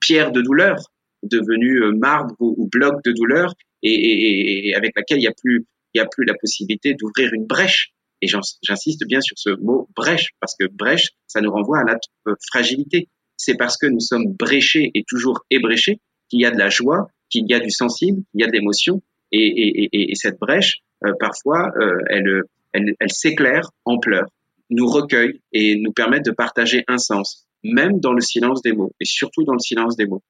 pierre 0.00 0.32
de 0.32 0.40
douleur, 0.40 0.76
devenu 1.22 1.92
marbre 1.96 2.34
ou, 2.38 2.68
bloc 2.70 3.02
de 3.04 3.12
douleur, 3.12 3.54
et, 3.82 4.72
avec 4.74 4.92
laquelle 4.96 5.18
il 5.18 5.22
n'y 5.22 6.00
a 6.00 6.06
plus 6.06 6.24
la 6.24 6.34
possibilité 6.34 6.94
d'ouvrir 6.94 7.32
une 7.32 7.46
brèche. 7.46 7.92
Et 8.20 8.26
j'insiste 8.26 9.06
bien 9.06 9.20
sur 9.20 9.38
ce 9.38 9.50
mot 9.50 9.88
brèche, 9.94 10.30
parce 10.40 10.54
que 10.58 10.66
brèche, 10.66 11.10
ça 11.26 11.40
nous 11.40 11.52
renvoie 11.52 11.80
à 11.80 11.84
notre 11.84 12.38
fragilité. 12.50 13.08
C'est 13.36 13.56
parce 13.56 13.76
que 13.76 13.86
nous 13.86 14.00
sommes 14.00 14.32
bréchés 14.32 14.90
et 14.94 15.04
toujours 15.06 15.44
ébréchés 15.50 16.00
qu'il 16.28 16.40
y 16.40 16.44
a 16.44 16.50
de 16.50 16.58
la 16.58 16.68
joie, 16.68 17.08
qu'il 17.30 17.44
y 17.48 17.54
a 17.54 17.60
du 17.60 17.70
sensible, 17.70 18.22
qu'il 18.32 18.40
y 18.40 18.44
a 18.44 18.48
de 18.48 18.52
l'émotion. 18.52 19.02
Et, 19.30 19.38
et, 19.38 20.10
et, 20.10 20.14
cette 20.14 20.38
brèche, 20.40 20.78
parfois, 21.20 21.70
elle, 22.08 22.42
elle, 22.72 22.94
elle 22.98 23.10
s'éclaire 23.10 23.70
en 23.84 23.98
pleurs, 23.98 24.28
nous 24.70 24.86
recueille 24.86 25.40
et 25.52 25.76
nous 25.76 25.92
permet 25.92 26.20
de 26.20 26.30
partager 26.30 26.84
un 26.88 26.98
sens, 26.98 27.46
même 27.62 28.00
dans 28.00 28.12
le 28.12 28.20
silence 28.20 28.62
des 28.62 28.72
mots, 28.72 28.92
et 29.00 29.04
surtout 29.04 29.44
dans 29.44 29.54
le 29.54 29.60
silence 29.60 29.96
des 29.96 30.06
mots. 30.06 30.22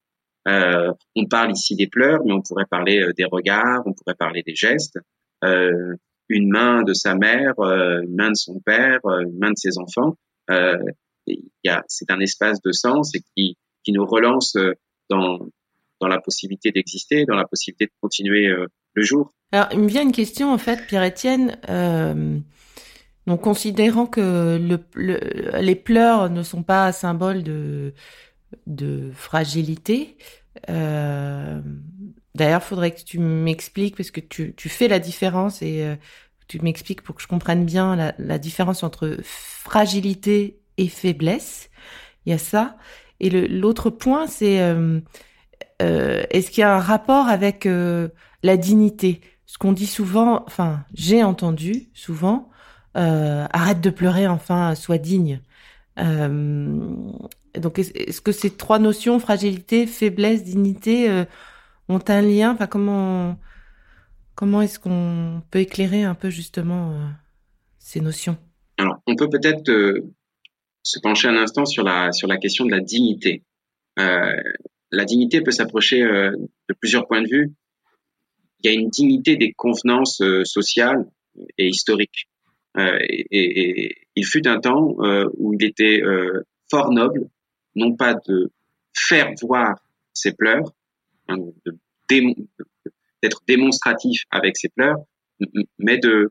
Euh, 0.49 0.93
on 1.15 1.27
parle 1.27 1.53
ici 1.53 1.77
des 1.77 1.87
pleurs, 1.87 2.21
mais 2.25 2.33
on 2.33 2.41
pourrait 2.41 2.67
parler 2.69 3.03
euh, 3.03 3.13
des 3.13 3.25
regards, 3.25 3.83
on 3.85 3.93
pourrait 3.93 4.15
parler 4.15 4.43
des 4.43 4.55
gestes. 4.55 4.99
Euh, 5.45 5.95
une 6.29 6.51
main 6.51 6.83
de 6.83 6.95
sa 6.95 7.15
mère, 7.15 7.55
une 7.59 8.15
main 8.15 8.31
de 8.31 8.37
son 8.37 8.61
père, 8.61 9.01
une 9.05 9.39
main 9.39 9.51
de 9.51 9.57
ses 9.57 9.79
enfants. 9.79 10.15
c'est 10.49 12.11
un 12.11 12.21
espace 12.21 12.61
de 12.61 12.73
sens 12.73 13.15
et 13.15 13.23
qui, 13.35 13.57
nous 13.91 14.05
relance 14.05 14.55
dans, 15.09 15.39
la 16.03 16.21
possibilité 16.21 16.71
d'exister, 16.71 17.25
dans 17.25 17.35
la 17.35 17.47
possibilité 17.47 17.87
de 17.87 17.93
continuer 18.03 18.55
le 18.93 19.03
jour. 19.03 19.33
Alors, 19.53 19.69
il 19.73 19.79
me 19.79 19.89
vient 19.89 20.03
une 20.03 20.13
question, 20.13 20.53
en 20.53 20.59
fait, 20.59 20.87
Pierre-Étienne. 20.87 21.57
Considérant 23.43 24.05
que 24.05 24.59
le, 24.59 25.61
les 25.63 25.77
pleurs 25.77 26.29
ne 26.29 26.43
sont 26.43 26.63
pas 26.63 26.93
symbole 26.93 27.43
de, 27.43 27.95
de 28.67 29.11
fragilité, 29.15 30.17
euh, 30.71 31.61
d'ailleurs, 32.35 32.63
faudrait 32.63 32.93
que 32.93 33.03
tu 33.03 33.19
m'expliques, 33.19 33.97
parce 33.97 34.11
que 34.11 34.21
tu, 34.21 34.69
fais 34.69 34.89
la 34.89 34.99
différence 34.99 35.63
et 35.63 35.83
euh, 35.83 35.97
tu 36.47 36.61
m'expliques 36.61 37.03
pour 37.03 37.15
que 37.15 37.23
je 37.23 37.27
comprenne 37.27 37.65
bien 37.65 38.15
la, 38.19 38.39
différence 38.39 38.83
entre 38.83 39.19
fragilité 39.23 40.59
et 40.77 40.89
faiblesse. 40.89 41.71
Il 42.27 42.31
y 42.31 42.33
a 42.33 42.39
ça. 42.39 42.77
Et 43.21 43.31
l'autre 43.31 43.91
point, 43.91 44.27
c'est 44.27 44.61
euh, 44.61 45.01
est-ce 45.81 46.51
qu'il 46.51 46.61
y 46.61 46.65
a 46.65 46.75
un 46.75 46.81
rapport 46.81 47.29
avec 47.29 47.69
la 48.43 48.57
dignité? 48.57 49.21
Ce 49.47 49.59
qu'on 49.59 49.73
dit 49.73 49.87
souvent, 49.87 50.45
enfin, 50.47 50.85
j'ai 50.95 51.25
entendu 51.25 51.89
souvent, 51.95 52.51
arrête 52.95 53.81
de 53.81 53.91
pleurer, 53.91 54.29
enfin, 54.29 54.75
sois 54.75 54.99
digne. 54.99 55.41
Donc, 57.59 57.79
est-ce 57.79 58.21
que 58.21 58.33
ces 58.33 58.51
trois 58.51 58.79
notions, 58.79 59.19
fragilité, 59.19 59.87
faiblesse, 59.87 60.45
dignité, 60.45 61.25
ont 61.89 62.01
un 62.09 62.23
lien? 62.23 62.53
Enfin, 62.53 62.67
comment 62.67 63.39
comment 64.35 64.63
est-ce 64.63 64.79
qu'on 64.79 65.43
peut 65.51 65.59
éclairer 65.59 66.05
un 66.05 66.15
peu 66.15 66.31
justement 66.31 66.95
ces 67.79 68.01
notions? 68.01 68.37
Alors, 68.79 69.03
on 69.07 69.17
peut 69.17 69.29
peut-être 69.29 69.71
se 70.83 70.99
pencher 71.01 71.29
un 71.29 71.37
instant 71.37 71.67
sur 71.67 71.85
la 71.85 72.13
sur 72.13 72.29
la 72.29 72.39
question 72.39 72.65
de 72.65 72.71
la 72.71 72.81
dignité. 72.81 73.43
Euh, 73.99 74.37
la 74.91 75.05
dignité 75.05 75.41
peut 75.43 75.51
s'approcher 75.51 76.03
euh, 76.03 76.31
de 76.69 76.75
plusieurs 76.75 77.07
points 77.07 77.23
de 77.23 77.29
vue. 77.29 77.53
Il 78.61 78.71
y 78.71 78.75
a 78.75 78.79
une 78.79 78.89
dignité 78.89 79.37
des 79.37 79.53
convenances 79.53 80.21
euh, 80.21 80.45
sociales 80.45 81.07
et 81.59 81.69
historiques. 81.69 82.29
Euh, 82.77 82.99
et, 83.09 83.95
il 84.15 84.27
fut 84.27 84.49
un 84.49 84.59
temps 84.59 84.97
où 85.37 85.55
il 85.55 85.65
était 85.65 86.03
fort 86.69 86.91
noble, 86.91 87.29
non 87.79 87.95
pas 87.95 88.15
de 88.15 88.51
faire 88.95 89.33
voir 89.41 89.77
ses 90.13 90.33
pleurs, 90.33 90.73
hein, 91.29 91.37
d'être 92.11 93.43
démonstratif 93.47 94.23
avec 94.31 94.57
ses 94.57 94.69
pleurs, 94.69 94.99
mais 95.79 95.99
de 95.99 96.31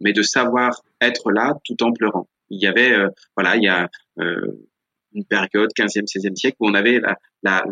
mais 0.00 0.12
de 0.12 0.22
savoir 0.22 0.82
être 1.00 1.32
là 1.32 1.58
tout 1.64 1.82
en 1.82 1.92
pleurant. 1.92 2.28
Il 2.50 2.60
y 2.60 2.66
avait 2.66 2.94
voilà, 3.36 3.56
il 3.56 3.64
y 3.64 3.68
a 3.68 3.88
une 4.16 5.24
période 5.24 5.70
15e, 5.76 6.06
16e 6.06 6.36
siècle 6.36 6.56
où 6.60 6.68
on 6.68 6.74
avait 6.74 7.00
la, 7.42 7.64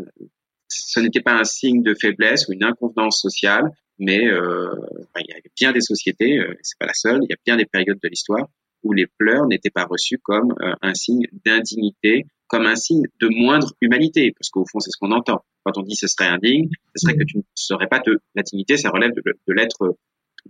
ce 0.68 1.00
n'était 1.00 1.21
pas 1.21 1.38
un 1.38 1.45
signe 1.45 1.83
de 1.83 1.95
faiblesse 1.95 2.49
ou 2.49 2.52
une 2.52 2.64
inconvenance 2.64 3.21
sociale, 3.21 3.71
mais 3.99 4.26
euh, 4.26 4.75
il 5.18 5.26
y 5.28 5.33
avait 5.33 5.50
bien 5.56 5.73
des 5.73 5.80
sociétés, 5.80 6.38
euh, 6.38 6.54
c'est 6.62 6.78
pas 6.78 6.87
la 6.87 6.95
seule, 6.95 7.21
il 7.23 7.30
y 7.30 7.33
a 7.33 7.37
bien 7.45 7.56
des 7.56 7.66
périodes 7.66 7.99
de 8.02 8.09
l'histoire 8.09 8.49
où 8.83 8.92
les 8.92 9.06
pleurs 9.18 9.47
n'étaient 9.47 9.71
pas 9.71 9.85
reçus 9.85 10.18
comme 10.18 10.54
euh, 10.61 10.75
un 10.83 10.95
signe 10.95 11.26
d'indignité, 11.45 12.26
comme 12.48 12.66
un 12.66 12.76
signe 12.76 13.04
de 13.20 13.28
moindre 13.28 13.72
humanité, 13.80 14.32
parce 14.38 14.50
qu'au 14.50 14.64
fond 14.70 14.80
c'est 14.80 14.90
ce 14.90 14.98
qu'on 14.98 15.12
entend. 15.12 15.44
Quand 15.64 15.78
on 15.78 15.82
dit 15.82 15.96
ce 15.96 16.06
serait 16.06 16.28
indigne, 16.28 16.68
ce 16.94 17.06
serait 17.06 17.16
que 17.16 17.24
tu 17.24 17.38
ne 17.38 17.42
serais 17.54 17.88
pas 17.88 18.00
de 18.00 18.20
la 18.34 18.42
dignité, 18.42 18.76
ça 18.76 18.90
relève 18.90 19.12
de, 19.12 19.22
de 19.24 19.52
l'être 19.52 19.96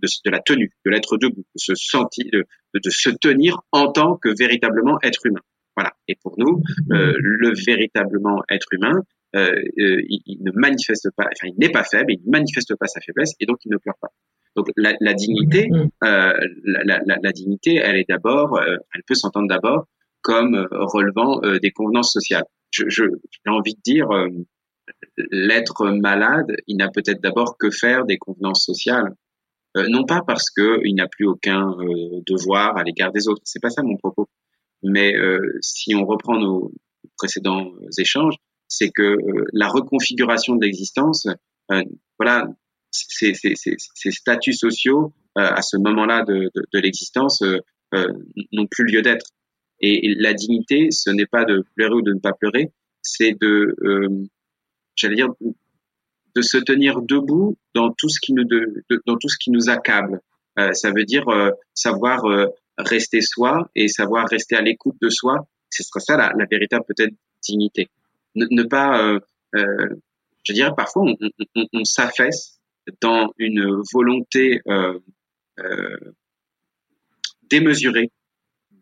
de, 0.01 0.07
de, 0.25 0.31
la 0.31 0.39
tenue, 0.39 0.71
de 0.85 0.91
l'être 0.91 1.17
debout, 1.17 1.43
de 1.55 1.59
se 1.59 1.73
sentir, 1.75 2.25
de, 2.31 2.45
de, 2.73 2.89
se 2.89 3.09
tenir 3.09 3.59
en 3.71 3.91
tant 3.91 4.15
que 4.15 4.29
véritablement 4.37 4.99
être 5.01 5.25
humain. 5.25 5.41
Voilà. 5.75 5.91
Et 6.07 6.15
pour 6.21 6.35
nous, 6.37 6.61
euh, 6.91 7.13
le 7.17 7.53
véritablement 7.65 8.43
être 8.49 8.67
humain, 8.71 9.03
euh, 9.35 9.51
euh, 9.79 10.01
il, 10.07 10.37
ne 10.41 10.51
manifeste 10.51 11.09
pas, 11.15 11.25
enfin, 11.25 11.51
il 11.53 11.59
n'est 11.59 11.71
pas 11.71 11.83
faible, 11.83 12.13
il 12.13 12.21
ne 12.25 12.31
manifeste 12.31 12.75
pas 12.75 12.87
sa 12.87 13.01
faiblesse, 13.01 13.33
et 13.39 13.45
donc 13.45 13.57
il 13.65 13.71
ne 13.71 13.77
pleure 13.77 13.97
pas. 14.01 14.09
Donc 14.55 14.69
la, 14.75 14.93
la 15.01 15.13
dignité, 15.13 15.67
mm. 15.69 15.89
euh, 16.03 16.33
la, 16.63 16.99
la, 17.05 17.17
la, 17.21 17.31
dignité, 17.31 17.75
elle 17.75 17.97
est 17.97 18.09
d'abord, 18.09 18.59
elle 18.61 19.03
peut 19.05 19.15
s'entendre 19.15 19.47
d'abord 19.47 19.85
comme 20.21 20.67
relevant 20.71 21.39
des 21.61 21.71
convenances 21.71 22.11
sociales. 22.11 22.45
J'ai 22.71 23.05
envie 23.47 23.75
de 23.75 23.81
dire, 23.83 24.09
l'être 25.31 25.89
malade, 25.91 26.55
il 26.67 26.77
n'a 26.77 26.89
peut-être 26.89 27.21
d'abord 27.21 27.57
que 27.57 27.69
faire 27.69 28.05
des 28.05 28.17
convenances 28.17 28.63
sociales. 28.65 29.15
Euh, 29.75 29.87
non 29.89 30.05
pas 30.05 30.21
parce 30.25 30.49
qu'il 30.49 30.95
n'a 30.95 31.07
plus 31.07 31.27
aucun 31.27 31.71
euh, 31.71 32.21
devoir 32.25 32.77
à 32.77 32.83
l'égard 32.83 33.11
des 33.11 33.27
autres, 33.27 33.41
c'est 33.43 33.61
pas 33.61 33.69
ça 33.69 33.83
mon 33.83 33.97
propos. 33.97 34.27
Mais 34.83 35.15
euh, 35.15 35.39
si 35.61 35.93
on 35.95 36.05
reprend 36.05 36.39
nos 36.39 36.71
précédents 37.17 37.71
échanges, 37.97 38.35
c'est 38.67 38.89
que 38.89 39.17
la 39.53 39.67
reconfiguration 39.69 40.55
de 40.55 40.65
l'existence, 40.65 41.25
voilà, 42.19 42.47
ces, 42.91 43.33
statuts 44.11 44.53
sociaux 44.53 45.13
à 45.35 45.61
ce 45.61 45.77
moment-là 45.77 46.25
de 46.25 46.79
l'existence 46.79 47.41
n'ont 47.93 48.67
plus 48.69 48.83
lieu 48.83 49.01
d'être. 49.01 49.25
Et, 49.79 50.15
la 50.15 50.33
dignité, 50.33 50.91
ce 50.91 51.09
n'est 51.09 51.25
pas 51.25 51.45
de 51.45 51.63
pleurer 51.75 51.93
ou 51.93 52.01
de 52.01 52.13
ne 52.13 52.19
pas 52.19 52.33
pleurer, 52.33 52.71
c'est 53.01 53.35
de, 53.39 53.75
j'allais 54.95 55.15
dire, 55.15 55.29
de 56.37 56.41
se 56.43 56.57
tenir 56.57 57.01
debout 57.01 57.57
dans 57.73 57.91
tout 57.91 58.09
ce 58.09 58.19
qui 58.19 58.33
nous 58.33 58.43
de, 58.43 58.83
dans 59.07 59.17
tout 59.17 59.27
ce 59.27 59.37
qui 59.39 59.49
nous 59.49 59.69
accable. 59.69 60.21
Euh, 60.59 60.71
ça 60.73 60.91
veut 60.91 61.03
dire 61.03 61.27
euh, 61.29 61.49
savoir 61.73 62.25
euh, 62.25 62.45
rester 62.77 63.21
soi 63.21 63.69
et 63.75 63.87
savoir 63.87 64.27
rester 64.29 64.55
à 64.55 64.61
l'écoute 64.61 64.95
de 65.01 65.09
soi. 65.09 65.47
Ce 65.71 65.83
ça 65.99 66.15
la, 66.15 66.31
la 66.37 66.45
véritable 66.45 66.85
peut-être 66.87 67.13
dignité. 67.41 67.89
Ne, 68.35 68.45
ne 68.51 68.63
pas, 68.63 69.19
je 69.53 70.53
dirais 70.53 70.71
parfois 70.75 71.03
on, 71.03 71.15
on, 71.55 71.65
on 71.73 71.83
s'affaisse 71.83 72.59
dans 73.01 73.33
une 73.37 73.81
volonté 73.91 74.61
démesurée 77.49 78.11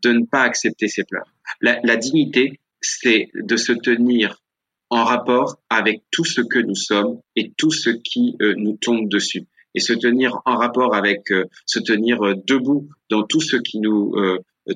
de 0.05 0.11
ne 0.11 0.25
pas 0.25 0.41
accepter 0.41 0.87
ses 0.87 1.03
pleurs. 1.03 1.33
La, 1.61 1.95
dignité, 1.97 2.59
c'est 2.81 3.29
de 3.33 3.57
se 3.57 3.71
tenir 3.71 4.41
en 4.89 5.03
rapport 5.03 5.57
avec 5.69 6.03
tout 6.11 6.25
ce 6.25 6.41
que 6.41 6.59
nous 6.59 6.75
sommes 6.75 7.19
et 7.35 7.51
tout 7.57 7.71
ce 7.71 7.89
qui 7.89 8.35
euh, 8.41 8.53
nous 8.55 8.77
tombe 8.77 9.09
dessus. 9.09 9.47
Et 9.73 9.79
se 9.79 9.93
tenir 9.93 10.41
en 10.45 10.55
rapport 10.55 10.95
avec, 10.95 11.31
euh, 11.31 11.45
se 11.65 11.79
tenir 11.79 12.21
euh, 12.23 12.35
debout 12.47 12.87
dans 13.09 13.23
tout 13.23 13.41
ce 13.41 13.57
qui 13.57 13.79
nous 13.79 14.13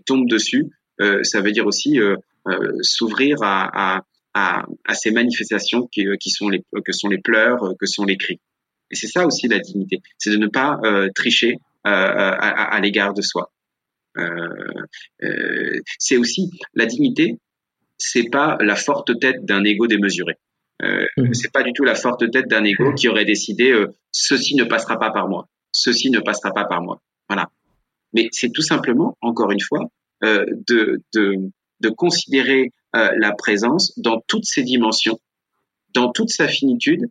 tombe 0.06 0.28
dessus, 0.28 0.68
ça 1.24 1.40
veut 1.42 1.52
dire 1.52 1.66
aussi 1.66 1.98
s'ouvrir 2.82 3.38
à, 3.42 4.04
ces 4.94 5.12
manifestations 5.12 5.88
qui, 5.88 6.30
sont 6.30 6.50
les, 6.50 6.62
que 6.86 6.92
sont 6.92 7.08
les 7.08 7.20
pleurs, 7.20 7.74
que 7.80 7.86
sont 7.86 8.04
les 8.04 8.18
cris. 8.18 8.40
Et 8.92 8.96
c'est 8.96 9.08
ça 9.08 9.26
aussi 9.26 9.48
la 9.48 9.60
dignité, 9.60 10.00
c'est 10.18 10.32
de 10.32 10.38
ne 10.38 10.48
pas 10.48 10.80
tricher 11.16 11.56
à 11.84 12.80
l'égard 12.82 13.14
de 13.14 13.22
soi. 13.22 13.52
C'est 15.98 16.18
aussi 16.18 16.52
la 16.74 16.86
dignité, 16.86 17.38
c'est 17.98 18.30
pas 18.30 18.58
la 18.62 18.76
forte 18.76 19.20
tête 19.20 19.46
d'un 19.46 19.64
ego 19.64 19.88
démesuré. 19.88 20.36
Euh, 20.82 21.06
mmh. 21.18 21.34
C'est 21.34 21.52
pas 21.52 21.64
du 21.64 21.74
tout 21.74 21.84
la 21.84 21.96
forte 21.96 22.32
tête 22.32 22.48
d'un 22.48 22.64
ego 22.64 22.94
qui 22.94 23.10
aurait 23.10 23.26
décidé 23.26 23.72
euh, 23.72 23.94
ceci 24.12 24.56
ne 24.56 24.64
passera 24.64 24.98
pas 24.98 25.12
par 25.12 25.28
moi, 25.28 25.48
ceci 25.72 26.10
ne 26.10 26.20
passera 26.20 26.54
pas 26.54 26.66
par 26.66 26.82
moi. 26.82 27.02
Voilà. 27.28 27.50
Mais 28.14 28.30
c'est 28.32 28.52
tout 28.52 28.62
simplement, 28.62 29.18
encore 29.22 29.52
une 29.52 29.60
fois, 29.60 29.92
euh, 30.24 30.46
de, 30.68 31.02
de, 31.14 31.36
de 31.82 31.90
considérer 31.90 32.72
euh, 32.96 33.12
la 33.18 33.34
présence 33.34 33.98
dans 34.00 34.22
toutes 34.28 34.46
ses 34.46 34.64
dimensions, 34.64 35.20
dans 35.94 36.12
toute 36.12 36.30
sa 36.30 36.48
finitude, 36.48 37.06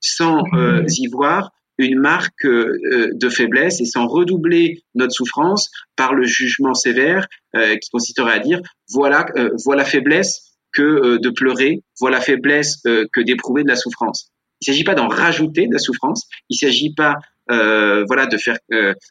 sans 0.00 0.42
euh, 0.54 0.82
mmh. 0.82 0.86
y 0.88 1.06
voir 1.08 1.52
une 1.84 2.00
marque 2.00 2.44
euh, 2.44 3.10
de 3.12 3.28
faiblesse 3.28 3.80
et 3.80 3.84
sans 3.84 4.06
redoubler 4.06 4.82
notre 4.94 5.12
souffrance 5.12 5.70
par 5.96 6.14
le 6.14 6.24
jugement 6.24 6.74
sévère 6.74 7.26
euh, 7.56 7.76
qui 7.76 7.90
consisterait 7.90 8.32
à 8.32 8.38
dire 8.38 8.60
voilà 8.88 9.26
euh, 9.36 9.50
voilà 9.64 9.84
faiblesse 9.84 10.56
que 10.72 11.18
de 11.18 11.30
pleurer, 11.30 11.82
voilà 11.98 12.20
faiblesse 12.20 12.80
que 12.84 13.20
d'éprouver 13.20 13.64
de 13.64 13.68
la 13.68 13.74
souffrance. 13.74 14.30
Il 14.60 14.70
ne 14.70 14.74
s'agit 14.74 14.84
pas 14.84 14.94
d'en 14.94 15.08
rajouter 15.08 15.66
de 15.66 15.72
la 15.72 15.80
souffrance, 15.80 16.28
il 16.48 16.54
ne 16.54 16.68
s'agit 16.68 16.94
pas 16.94 17.16
voilà 17.48 18.26
de 18.26 18.36
faire 18.36 18.56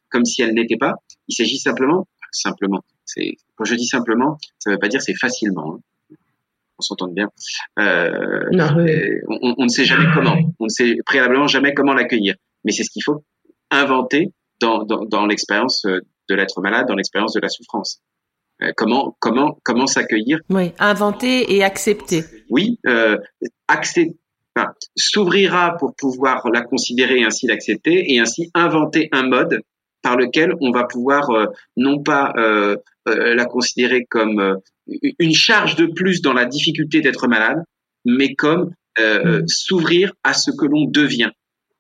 comme 0.09 0.23
si 0.23 0.41
elle 0.41 0.53
n'était 0.53 0.77
pas. 0.77 0.93
Il 1.27 1.35
s'agit 1.35 1.59
simplement 1.59 2.07
simplement. 2.31 2.81
C'est 3.05 3.35
quand 3.55 3.65
je 3.65 3.75
dis 3.75 3.87
simplement, 3.87 4.37
ça 4.59 4.69
ne 4.69 4.75
veut 4.75 4.79
pas 4.79 4.87
dire 4.87 5.01
c'est 5.01 5.15
facilement. 5.15 5.75
Hein. 5.75 6.15
on 6.77 6.81
s'entend 6.81 7.07
bien. 7.07 7.29
Euh, 7.79 8.45
on, 9.27 9.55
on, 9.57 9.63
ne 9.63 9.69
sait 9.69 9.85
jamais 9.85 10.05
comment. 10.13 10.37
On 10.59 10.65
ne 10.65 10.69
sait 10.69 10.95
préalablement 11.05 11.47
jamais 11.47 11.73
comment 11.73 11.93
l'accueillir 11.93 12.35
mais 12.63 12.71
c'est 12.71 12.83
ce 12.83 12.89
qu'il 12.91 13.03
faut 13.03 13.23
inventer 13.71 14.33
dans, 14.59 14.83
dans, 14.83 15.05
dans 15.05 15.25
l'expérience 15.25 15.85
euh, 15.85 15.99
de 16.29 16.35
l'être 16.35 16.61
malade, 16.61 16.87
dans 16.87 16.95
l'expérience 16.95 17.33
de 17.33 17.39
la 17.39 17.49
souffrance. 17.49 18.01
Euh, 18.61 18.71
comment 18.75 19.15
comment 19.19 19.57
comment 19.63 19.87
s'accueillir 19.87 20.39
Oui, 20.49 20.73
inventer 20.79 21.55
et 21.55 21.63
accepter. 21.63 22.23
Oui, 22.49 22.77
euh, 22.87 23.17
accepter. 23.67 24.17
Enfin, 24.55 24.73
s'ouvrira 24.97 25.77
pour 25.77 25.95
pouvoir 25.95 26.49
la 26.51 26.61
considérer 26.61 27.19
et 27.19 27.23
ainsi 27.23 27.47
l'accepter 27.47 28.13
et 28.13 28.19
ainsi 28.19 28.49
inventer 28.53 29.07
un 29.11 29.23
mode 29.23 29.61
par 30.01 30.17
lequel 30.17 30.53
on 30.59 30.71
va 30.71 30.85
pouvoir 30.85 31.29
euh, 31.29 31.45
non 31.77 32.01
pas 32.01 32.33
euh, 32.37 32.75
la 33.05 33.45
considérer 33.45 34.05
comme 34.09 34.59
une 35.17 35.33
charge 35.33 35.75
de 35.75 35.85
plus 35.85 36.21
dans 36.21 36.33
la 36.33 36.45
difficulté 36.45 37.01
d'être 37.01 37.27
malade, 37.27 37.63
mais 38.05 38.35
comme 38.35 38.71
mm. 38.99 39.47
s'ouvrir 39.47 40.13
à 40.23 40.33
ce 40.33 40.51
que 40.51 40.65
l'on 40.65 40.85
devient. 40.85 41.31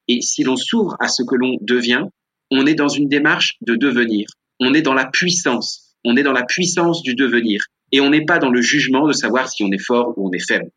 Et 0.09 0.21
si 0.21 0.43
l'on 0.43 0.57
s'ouvre 0.57 0.97
à 0.99 1.07
ce 1.07 1.21
que 1.23 1.35
l'on 1.35 1.57
devient, 1.61 2.03
on 2.51 2.65
est 2.65 2.73
dans 2.73 2.87
une 2.87 3.07
démarche 3.07 3.57
de 3.61 3.75
devenir. 3.75 4.27
On 4.59 4.73
est 4.73 4.81
dans 4.81 4.95
la 4.95 5.05
puissance. 5.05 5.95
On 6.03 6.17
est 6.17 6.23
dans 6.23 6.33
la 6.33 6.43
puissance 6.43 7.03
du 7.03 7.13
devenir. 7.13 7.63
Et 7.91 8.01
on 8.01 8.09
n'est 8.09 8.25
pas 8.25 8.39
dans 8.39 8.49
le 8.49 8.61
jugement 8.61 9.07
de 9.07 9.13
savoir 9.13 9.49
si 9.49 9.63
on 9.63 9.71
est 9.71 9.81
fort 9.81 10.13
ou 10.17 10.27
on 10.27 10.31
est 10.31 10.45
faible. 10.45 10.71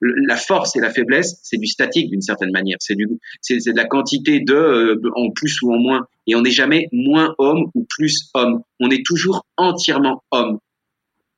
La 0.00 0.36
force 0.36 0.74
et 0.74 0.80
la 0.80 0.90
faiblesse, 0.90 1.38
c'est 1.42 1.58
du 1.58 1.66
statique 1.66 2.10
d'une 2.10 2.22
certaine 2.22 2.50
manière. 2.50 2.78
C'est 2.80 2.96
du, 2.96 3.06
c'est 3.40 3.58
de 3.58 3.76
la 3.76 3.84
quantité 3.84 4.40
de 4.40 4.54
euh, 4.54 5.00
en 5.14 5.30
plus 5.30 5.60
ou 5.62 5.72
en 5.72 5.78
moins. 5.78 6.06
Et 6.26 6.34
on 6.34 6.42
n'est 6.42 6.50
jamais 6.50 6.88
moins 6.92 7.34
homme 7.38 7.70
ou 7.74 7.86
plus 7.88 8.30
homme. 8.34 8.62
On 8.80 8.90
est 8.90 9.04
toujours 9.04 9.44
entièrement 9.56 10.22
homme. 10.30 10.58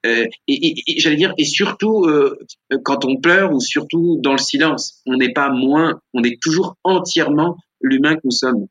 Euh, 0.05 0.27
et, 0.49 0.75
et, 0.87 1.01
j'allais 1.01 1.17
dire, 1.17 1.33
et 1.39 1.45
surtout 1.45 2.05
euh, 2.05 2.39
quand 2.83 3.05
on 3.05 3.17
pleure 3.17 3.53
ou 3.53 3.61
surtout 3.61 4.19
dans 4.21 4.33
le 4.33 4.39
silence, 4.39 5.01
on 5.07 5.17
n'est 5.17 5.33
pas 5.33 5.51
moins, 5.51 6.01
on 6.13 6.23
est 6.23 6.41
toujours 6.43 6.77
entièrement 6.85 7.57
l'humain 7.81 8.17
que 8.17 8.21
nous 8.25 8.31
sommes. 8.31 8.67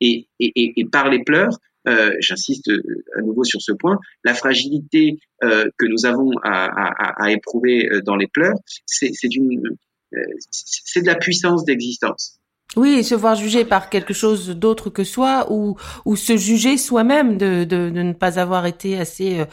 Et, 0.00 0.26
et 0.40 0.84
par 0.90 1.08
les 1.08 1.22
pleurs, 1.22 1.56
euh, 1.86 2.12
j'insiste 2.18 2.68
à 3.16 3.20
nouveau 3.20 3.44
sur 3.44 3.62
ce 3.62 3.70
point, 3.70 3.98
la 4.24 4.34
fragilité 4.34 5.18
que 5.40 5.86
nous 5.86 6.06
avons 6.06 6.32
à, 6.42 7.30
éprouver 7.30 7.88
dans 8.04 8.16
les 8.16 8.26
pleurs, 8.26 8.56
c'est 8.84 9.12
de 9.28 11.06
la 11.06 11.14
puissance 11.14 11.64
d'existence. 11.64 12.40
Oui, 12.74 13.04
se 13.04 13.14
voir 13.14 13.36
jugé 13.36 13.64
par 13.64 13.90
quelque 13.90 14.12
chose 14.12 14.48
d'autre 14.48 14.90
que 14.90 15.04
soi, 15.04 15.46
ou, 15.52 15.76
se 16.16 16.36
juger 16.36 16.76
soi-même 16.78 17.38
de, 17.38 17.90
ne 17.90 18.12
pas 18.12 18.40
avoir 18.40 18.66
été 18.66 18.98
assez 18.98 19.44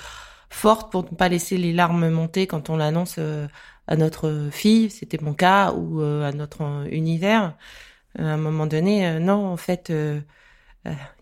forte 0.50 0.92
pour 0.92 1.04
ne 1.04 1.16
pas 1.16 1.30
laisser 1.30 1.58
les 1.58 1.74
larmes 1.74 2.10
monter 2.10 2.48
quand 2.48 2.70
on 2.70 2.78
l'annonce 2.78 3.16
euh, 3.20 3.48
à 3.88 3.96
notre 3.96 4.50
fille, 4.52 4.90
c'était 4.90 5.20
mon 5.22 5.34
cas, 5.34 5.72
ou 5.74 6.02
euh, 6.02 6.28
à 6.28 6.32
notre 6.32 6.88
univers. 6.92 7.56
À 8.18 8.24
un 8.24 8.38
moment 8.38 8.66
donné, 8.68 9.20
non, 9.20 9.48
en 9.48 9.58
fait, 9.58 9.90
il 9.90 10.24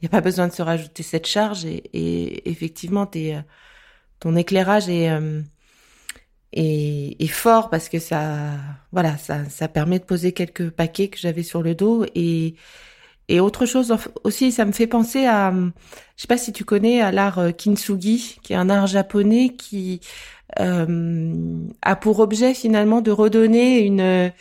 n'y 0.02 0.08
a 0.08 0.10
pas 0.10 0.22
besoin 0.22 0.48
de 0.48 0.54
se 0.54 0.62
rajouter 0.62 1.04
cette 1.04 1.28
charge 1.28 1.66
et, 1.66 2.50
effectivement, 2.50 3.10
ton 4.20 4.36
éclairage 4.36 4.90
est, 4.90 5.10
fort 7.28 7.70
parce 7.70 7.90
que 7.90 8.00
ça, 8.00 8.54
voilà, 8.92 9.18
ça, 9.18 9.46
ça 9.50 9.68
permet 9.68 10.00
de 10.00 10.06
poser 10.06 10.32
quelques 10.32 10.70
paquets 10.70 11.10
que 11.10 11.18
j'avais 11.18 11.44
sur 11.44 11.62
le 11.62 11.76
dos 11.76 12.06
et 12.16 12.56
et 13.30 13.40
autre 13.40 13.66
chose 13.66 13.94
aussi, 14.24 14.52
ça 14.52 14.66
me 14.66 14.72
fait 14.72 14.88
penser 14.88 15.26
à, 15.26 15.52
je 15.52 16.22
sais 16.22 16.28
pas 16.28 16.38
si 16.38 16.54
tu 16.54 16.64
connais, 16.64 17.02
à 17.02 17.12
l'art 17.12 17.40
euh, 17.40 17.52
kintsugi, 17.52 18.38
qui 18.42 18.54
est 18.54 18.56
un 18.56 18.70
art 18.70 18.88
japonais 18.88 19.56
qui 19.58 20.00
euh, 20.60 21.66
a 21.82 21.96
pour 21.96 22.20
objet 22.20 22.54
finalement 22.54 23.02
de 23.02 23.12
redonner 23.12 23.80
une 23.80 24.32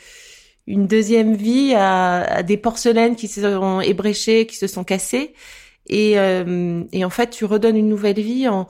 une 0.68 0.88
deuxième 0.88 1.36
vie 1.36 1.74
à, 1.74 2.22
à, 2.22 2.42
des 2.42 2.56
porcelaines 2.56 3.14
qui 3.14 3.28
se 3.28 3.40
sont 3.40 3.80
ébréchées, 3.80 4.46
qui 4.46 4.56
se 4.56 4.66
sont 4.66 4.82
cassées, 4.82 5.32
et, 5.88 6.18
euh, 6.18 6.82
et 6.92 7.04
en 7.04 7.10
fait 7.10 7.30
tu 7.30 7.44
redonnes 7.44 7.76
une 7.76 7.88
nouvelle 7.88 8.20
vie 8.20 8.48
en 8.48 8.66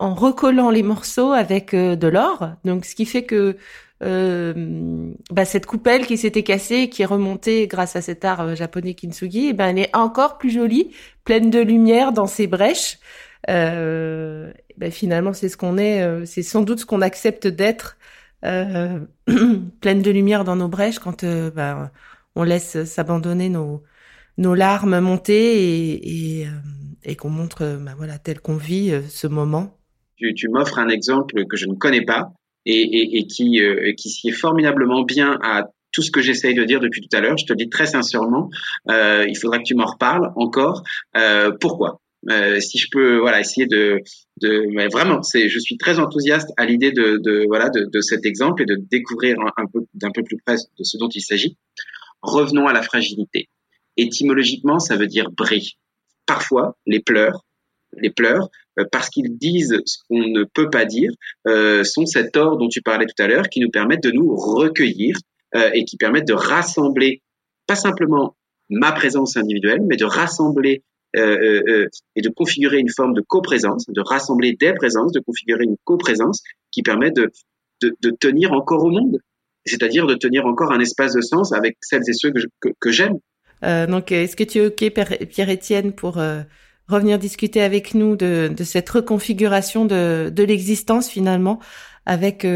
en 0.00 0.14
recollant 0.14 0.70
les 0.70 0.82
morceaux 0.82 1.32
avec 1.32 1.74
euh, 1.74 1.94
de 1.94 2.08
l'or. 2.08 2.50
Donc 2.64 2.84
ce 2.86 2.94
qui 2.94 3.04
fait 3.06 3.24
que 3.24 3.56
euh, 4.02 5.12
bah, 5.30 5.44
cette 5.44 5.66
coupelle 5.66 6.06
qui 6.06 6.16
s'était 6.16 6.42
cassée, 6.42 6.88
qui 6.88 7.02
est 7.02 7.06
remontée 7.06 7.66
grâce 7.66 7.96
à 7.96 8.02
cet 8.02 8.24
art 8.24 8.40
euh, 8.40 8.54
japonais 8.54 8.94
kintsugi, 8.94 9.48
eh 9.48 9.52
ben 9.52 9.68
elle 9.68 9.78
est 9.78 9.96
encore 9.96 10.38
plus 10.38 10.50
jolie, 10.50 10.90
pleine 11.24 11.50
de 11.50 11.60
lumière 11.60 12.12
dans 12.12 12.26
ses 12.26 12.46
brèches. 12.46 12.98
Euh, 13.48 14.52
ben, 14.76 14.90
finalement, 14.90 15.32
c'est 15.32 15.48
ce 15.48 15.56
qu'on 15.56 15.78
est, 15.78 16.02
euh, 16.02 16.24
c'est 16.24 16.42
sans 16.42 16.62
doute 16.62 16.80
ce 16.80 16.86
qu'on 16.86 17.02
accepte 17.02 17.46
d'être, 17.46 17.98
euh, 18.44 19.00
pleine 19.80 20.02
de 20.02 20.10
lumière 20.10 20.44
dans 20.44 20.56
nos 20.56 20.68
brèches 20.68 20.98
quand 20.98 21.24
ben, 21.24 21.90
on 22.34 22.42
laisse 22.42 22.84
s'abandonner 22.84 23.50
nos, 23.50 23.82
nos 24.38 24.54
larmes 24.54 25.00
monter 25.00 25.92
et, 25.92 26.40
et, 26.40 26.46
et 27.04 27.16
qu'on 27.16 27.30
montre 27.30 27.78
ben, 27.80 27.94
voilà 27.96 28.18
tel 28.18 28.40
qu'on 28.40 28.56
vit 28.56 28.94
ce 29.08 29.26
moment. 29.26 29.76
Tu, 30.16 30.32
tu 30.34 30.48
m'offres 30.48 30.78
un 30.78 30.88
exemple 30.88 31.46
que 31.46 31.56
je 31.56 31.66
ne 31.66 31.74
connais 31.74 32.04
pas 32.04 32.32
et, 32.66 32.80
et, 32.80 33.18
et 33.18 33.26
qui, 33.26 33.60
euh, 33.60 33.92
qui 33.96 34.10
s'y 34.10 34.28
est 34.28 34.32
formidablement 34.32 35.02
bien 35.02 35.38
à 35.42 35.68
tout 35.92 36.02
ce 36.02 36.10
que 36.10 36.20
j'essaye 36.20 36.54
de 36.54 36.64
dire 36.64 36.80
depuis 36.80 37.00
tout 37.00 37.16
à 37.16 37.20
l'heure. 37.20 37.36
Je 37.36 37.44
te 37.44 37.52
le 37.52 37.56
dis 37.56 37.68
très 37.68 37.86
sincèrement. 37.86 38.50
Euh, 38.90 39.26
il 39.28 39.36
faudra 39.36 39.58
que 39.58 39.64
tu 39.64 39.74
m'en 39.74 39.86
reparles 39.86 40.32
encore. 40.36 40.82
Euh, 41.16 41.50
pourquoi? 41.60 42.00
Euh, 42.30 42.60
Si 42.60 42.78
je 42.78 42.88
peux, 42.92 43.18
voilà, 43.18 43.40
essayer 43.40 43.66
de, 43.66 43.98
de, 44.40 44.66
mais 44.72 44.88
vraiment, 44.88 45.22
c'est, 45.22 45.48
je 45.48 45.58
suis 45.58 45.78
très 45.78 45.98
enthousiaste 45.98 46.50
à 46.56 46.66
l'idée 46.66 46.92
de, 46.92 47.18
de, 47.22 47.44
voilà, 47.48 47.70
de, 47.70 47.88
de, 47.90 48.00
cet 48.00 48.24
exemple 48.24 48.62
et 48.62 48.66
de 48.66 48.76
découvrir 48.90 49.36
un, 49.56 49.66
peu, 49.66 49.80
d'un 49.94 50.10
peu 50.10 50.22
plus 50.22 50.36
près 50.44 50.54
de 50.54 50.84
ce 50.84 50.96
dont 50.98 51.08
il 51.08 51.22
s'agit. 51.22 51.56
Revenons 52.22 52.68
à 52.68 52.72
la 52.72 52.82
fragilité. 52.82 53.48
Étymologiquement, 53.96 54.78
ça 54.78 54.96
veut 54.96 55.06
dire 55.06 55.30
bris. 55.30 55.78
Parfois, 56.26 56.76
les 56.86 57.00
pleurs, 57.00 57.44
les 57.96 58.10
pleurs, 58.10 58.50
parce 58.90 59.08
qu'ils 59.10 59.36
disent 59.36 59.80
ce 59.84 59.98
qu'on 60.08 60.28
ne 60.28 60.44
peut 60.44 60.70
pas 60.70 60.84
dire, 60.84 61.10
euh, 61.46 61.84
sont 61.84 62.06
cet 62.06 62.36
or 62.36 62.56
dont 62.56 62.68
tu 62.68 62.82
parlais 62.82 63.06
tout 63.06 63.22
à 63.22 63.26
l'heure, 63.26 63.48
qui 63.48 63.60
nous 63.60 63.70
permettent 63.70 64.02
de 64.02 64.10
nous 64.10 64.34
recueillir 64.34 65.16
euh, 65.54 65.70
et 65.74 65.84
qui 65.84 65.96
permettent 65.96 66.28
de 66.28 66.34
rassembler, 66.34 67.22
pas 67.66 67.76
simplement 67.76 68.36
ma 68.68 68.92
présence 68.92 69.36
individuelle, 69.36 69.80
mais 69.86 69.96
de 69.96 70.04
rassembler 70.04 70.84
euh, 71.16 71.60
euh, 71.68 71.88
et 72.14 72.22
de 72.22 72.28
configurer 72.28 72.78
une 72.78 72.88
forme 72.88 73.14
de 73.14 73.20
coprésence, 73.20 73.84
de 73.88 74.00
rassembler 74.00 74.56
des 74.60 74.72
présences, 74.74 75.10
de 75.10 75.18
configurer 75.18 75.64
une 75.64 75.76
coprésence 75.82 76.40
qui 76.70 76.82
permet 76.82 77.10
de, 77.10 77.32
tenir 78.20 78.52
encore 78.52 78.84
au 78.84 78.90
monde, 78.90 79.18
c'est-à-dire 79.64 80.06
de 80.06 80.14
tenir 80.14 80.46
encore 80.46 80.70
un 80.70 80.78
espace 80.78 81.14
de 81.14 81.20
sens 81.20 81.52
avec 81.52 81.76
celles 81.80 82.08
et 82.08 82.12
ceux 82.12 82.30
que, 82.30 82.92
j'aime. 82.92 83.18
Euh, 83.64 83.88
donc, 83.88 84.12
est-ce 84.12 84.36
que 84.36 84.44
tu 84.44 84.58
es 84.58 84.66
OK, 84.66 85.26
Pierre-Étienne, 85.28 85.92
pour 85.92 86.22
revenir 86.90 87.18
discuter 87.18 87.62
avec 87.62 87.94
nous 87.94 88.16
de, 88.16 88.52
cette 88.64 88.88
reconfiguration 88.90 89.84
de, 89.84 90.42
l'existence 90.42 91.08
finalement, 91.08 91.58
avec 92.06 92.46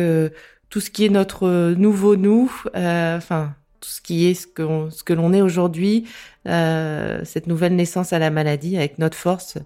tout 0.71 0.81
ce 0.81 0.91
qui 0.91 1.05
est 1.05 1.09
notre 1.09 1.75
nouveau 1.75 2.17
nous, 2.17 2.51
enfin 2.75 3.55
tout 3.85 3.91
ce 3.91 4.01
qui 4.01 4.27
est 4.27 4.35
ce 4.35 4.47
que, 4.47 5.13
l'on 5.13 5.35
est 5.35 5.43
aujourd'hui, 5.43 6.05
euh, 6.49 7.21
cette 7.25 7.47
nouvelle 7.47 7.77
naissance 7.77 8.15
à 8.15 8.19
la 8.19 8.31
maladie 8.31 8.79
avec 8.79 8.99
notre 8.99 9.17
force, 9.17 9.59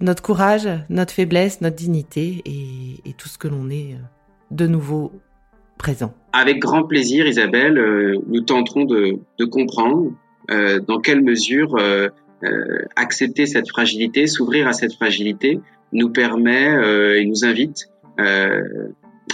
notre 0.00 0.20
courage, 0.20 0.68
notre 0.90 1.12
faiblesse, 1.12 1.60
notre 1.60 1.76
dignité 1.76 2.42
et, 2.44 3.12
tout 3.18 3.28
ce 3.28 3.38
que 3.38 3.46
l'on 3.46 3.70
est 3.70 3.92
euh, 3.92 4.02
de 4.50 4.66
nouveau 4.66 5.12
présent. 5.78 6.12
Avec 6.32 6.58
grand 6.58 6.82
plaisir, 6.82 7.24
Isabelle, 7.26 7.78
euh, 7.78 8.16
nous 8.26 8.40
tenterons 8.40 8.84
de, 8.84 9.20
comprendre 9.44 10.10
euh, 10.50 10.80
dans 10.80 10.98
quelle 10.98 11.22
mesure 11.22 11.76
euh, 11.78 12.08
accepter 12.96 13.46
cette 13.46 13.68
fragilité, 13.68 14.26
s'ouvrir 14.26 14.66
à 14.68 14.72
cette 14.72 14.94
fragilité, 14.94 15.60
nous 15.92 16.10
permet 16.10 16.70
et 17.18 17.24
nous 17.24 17.44
invite 17.44 17.88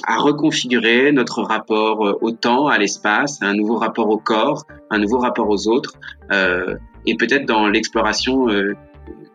à 0.07 0.17
reconfigurer 0.17 1.13
notre 1.13 1.43
rapport 1.43 2.07
euh, 2.07 2.19
au 2.21 2.31
temps, 2.31 2.67
à 2.67 2.79
l'espace, 2.79 3.39
un 3.43 3.55
nouveau 3.55 3.77
rapport 3.77 4.09
au 4.09 4.19
corps, 4.19 4.65
un 4.91 4.99
nouveau 4.99 5.19
rapport 5.19 5.49
aux 5.49 5.69
autres, 5.69 5.95
euh, 6.33 6.77
et 7.07 7.17
peut-être 7.17 7.47
dans 7.47 7.69
l'exploration 7.69 8.49
euh, 8.49 8.77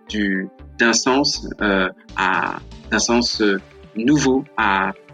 du 0.10 0.48
d'un 0.80 0.94
sens 0.94 1.48
euh, 1.62 1.90
euh, 2.20 3.58
nouveau, 3.96 4.44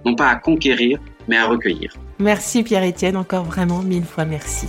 non 0.05 0.15
pas 0.15 0.29
à 0.29 0.35
conquérir, 0.35 0.99
mais 1.27 1.37
à 1.37 1.47
recueillir. 1.47 1.93
Merci 2.19 2.63
Pierre-Étienne, 2.63 3.17
encore 3.17 3.43
vraiment 3.43 3.81
mille 3.81 4.05
fois 4.05 4.25
merci. 4.25 4.67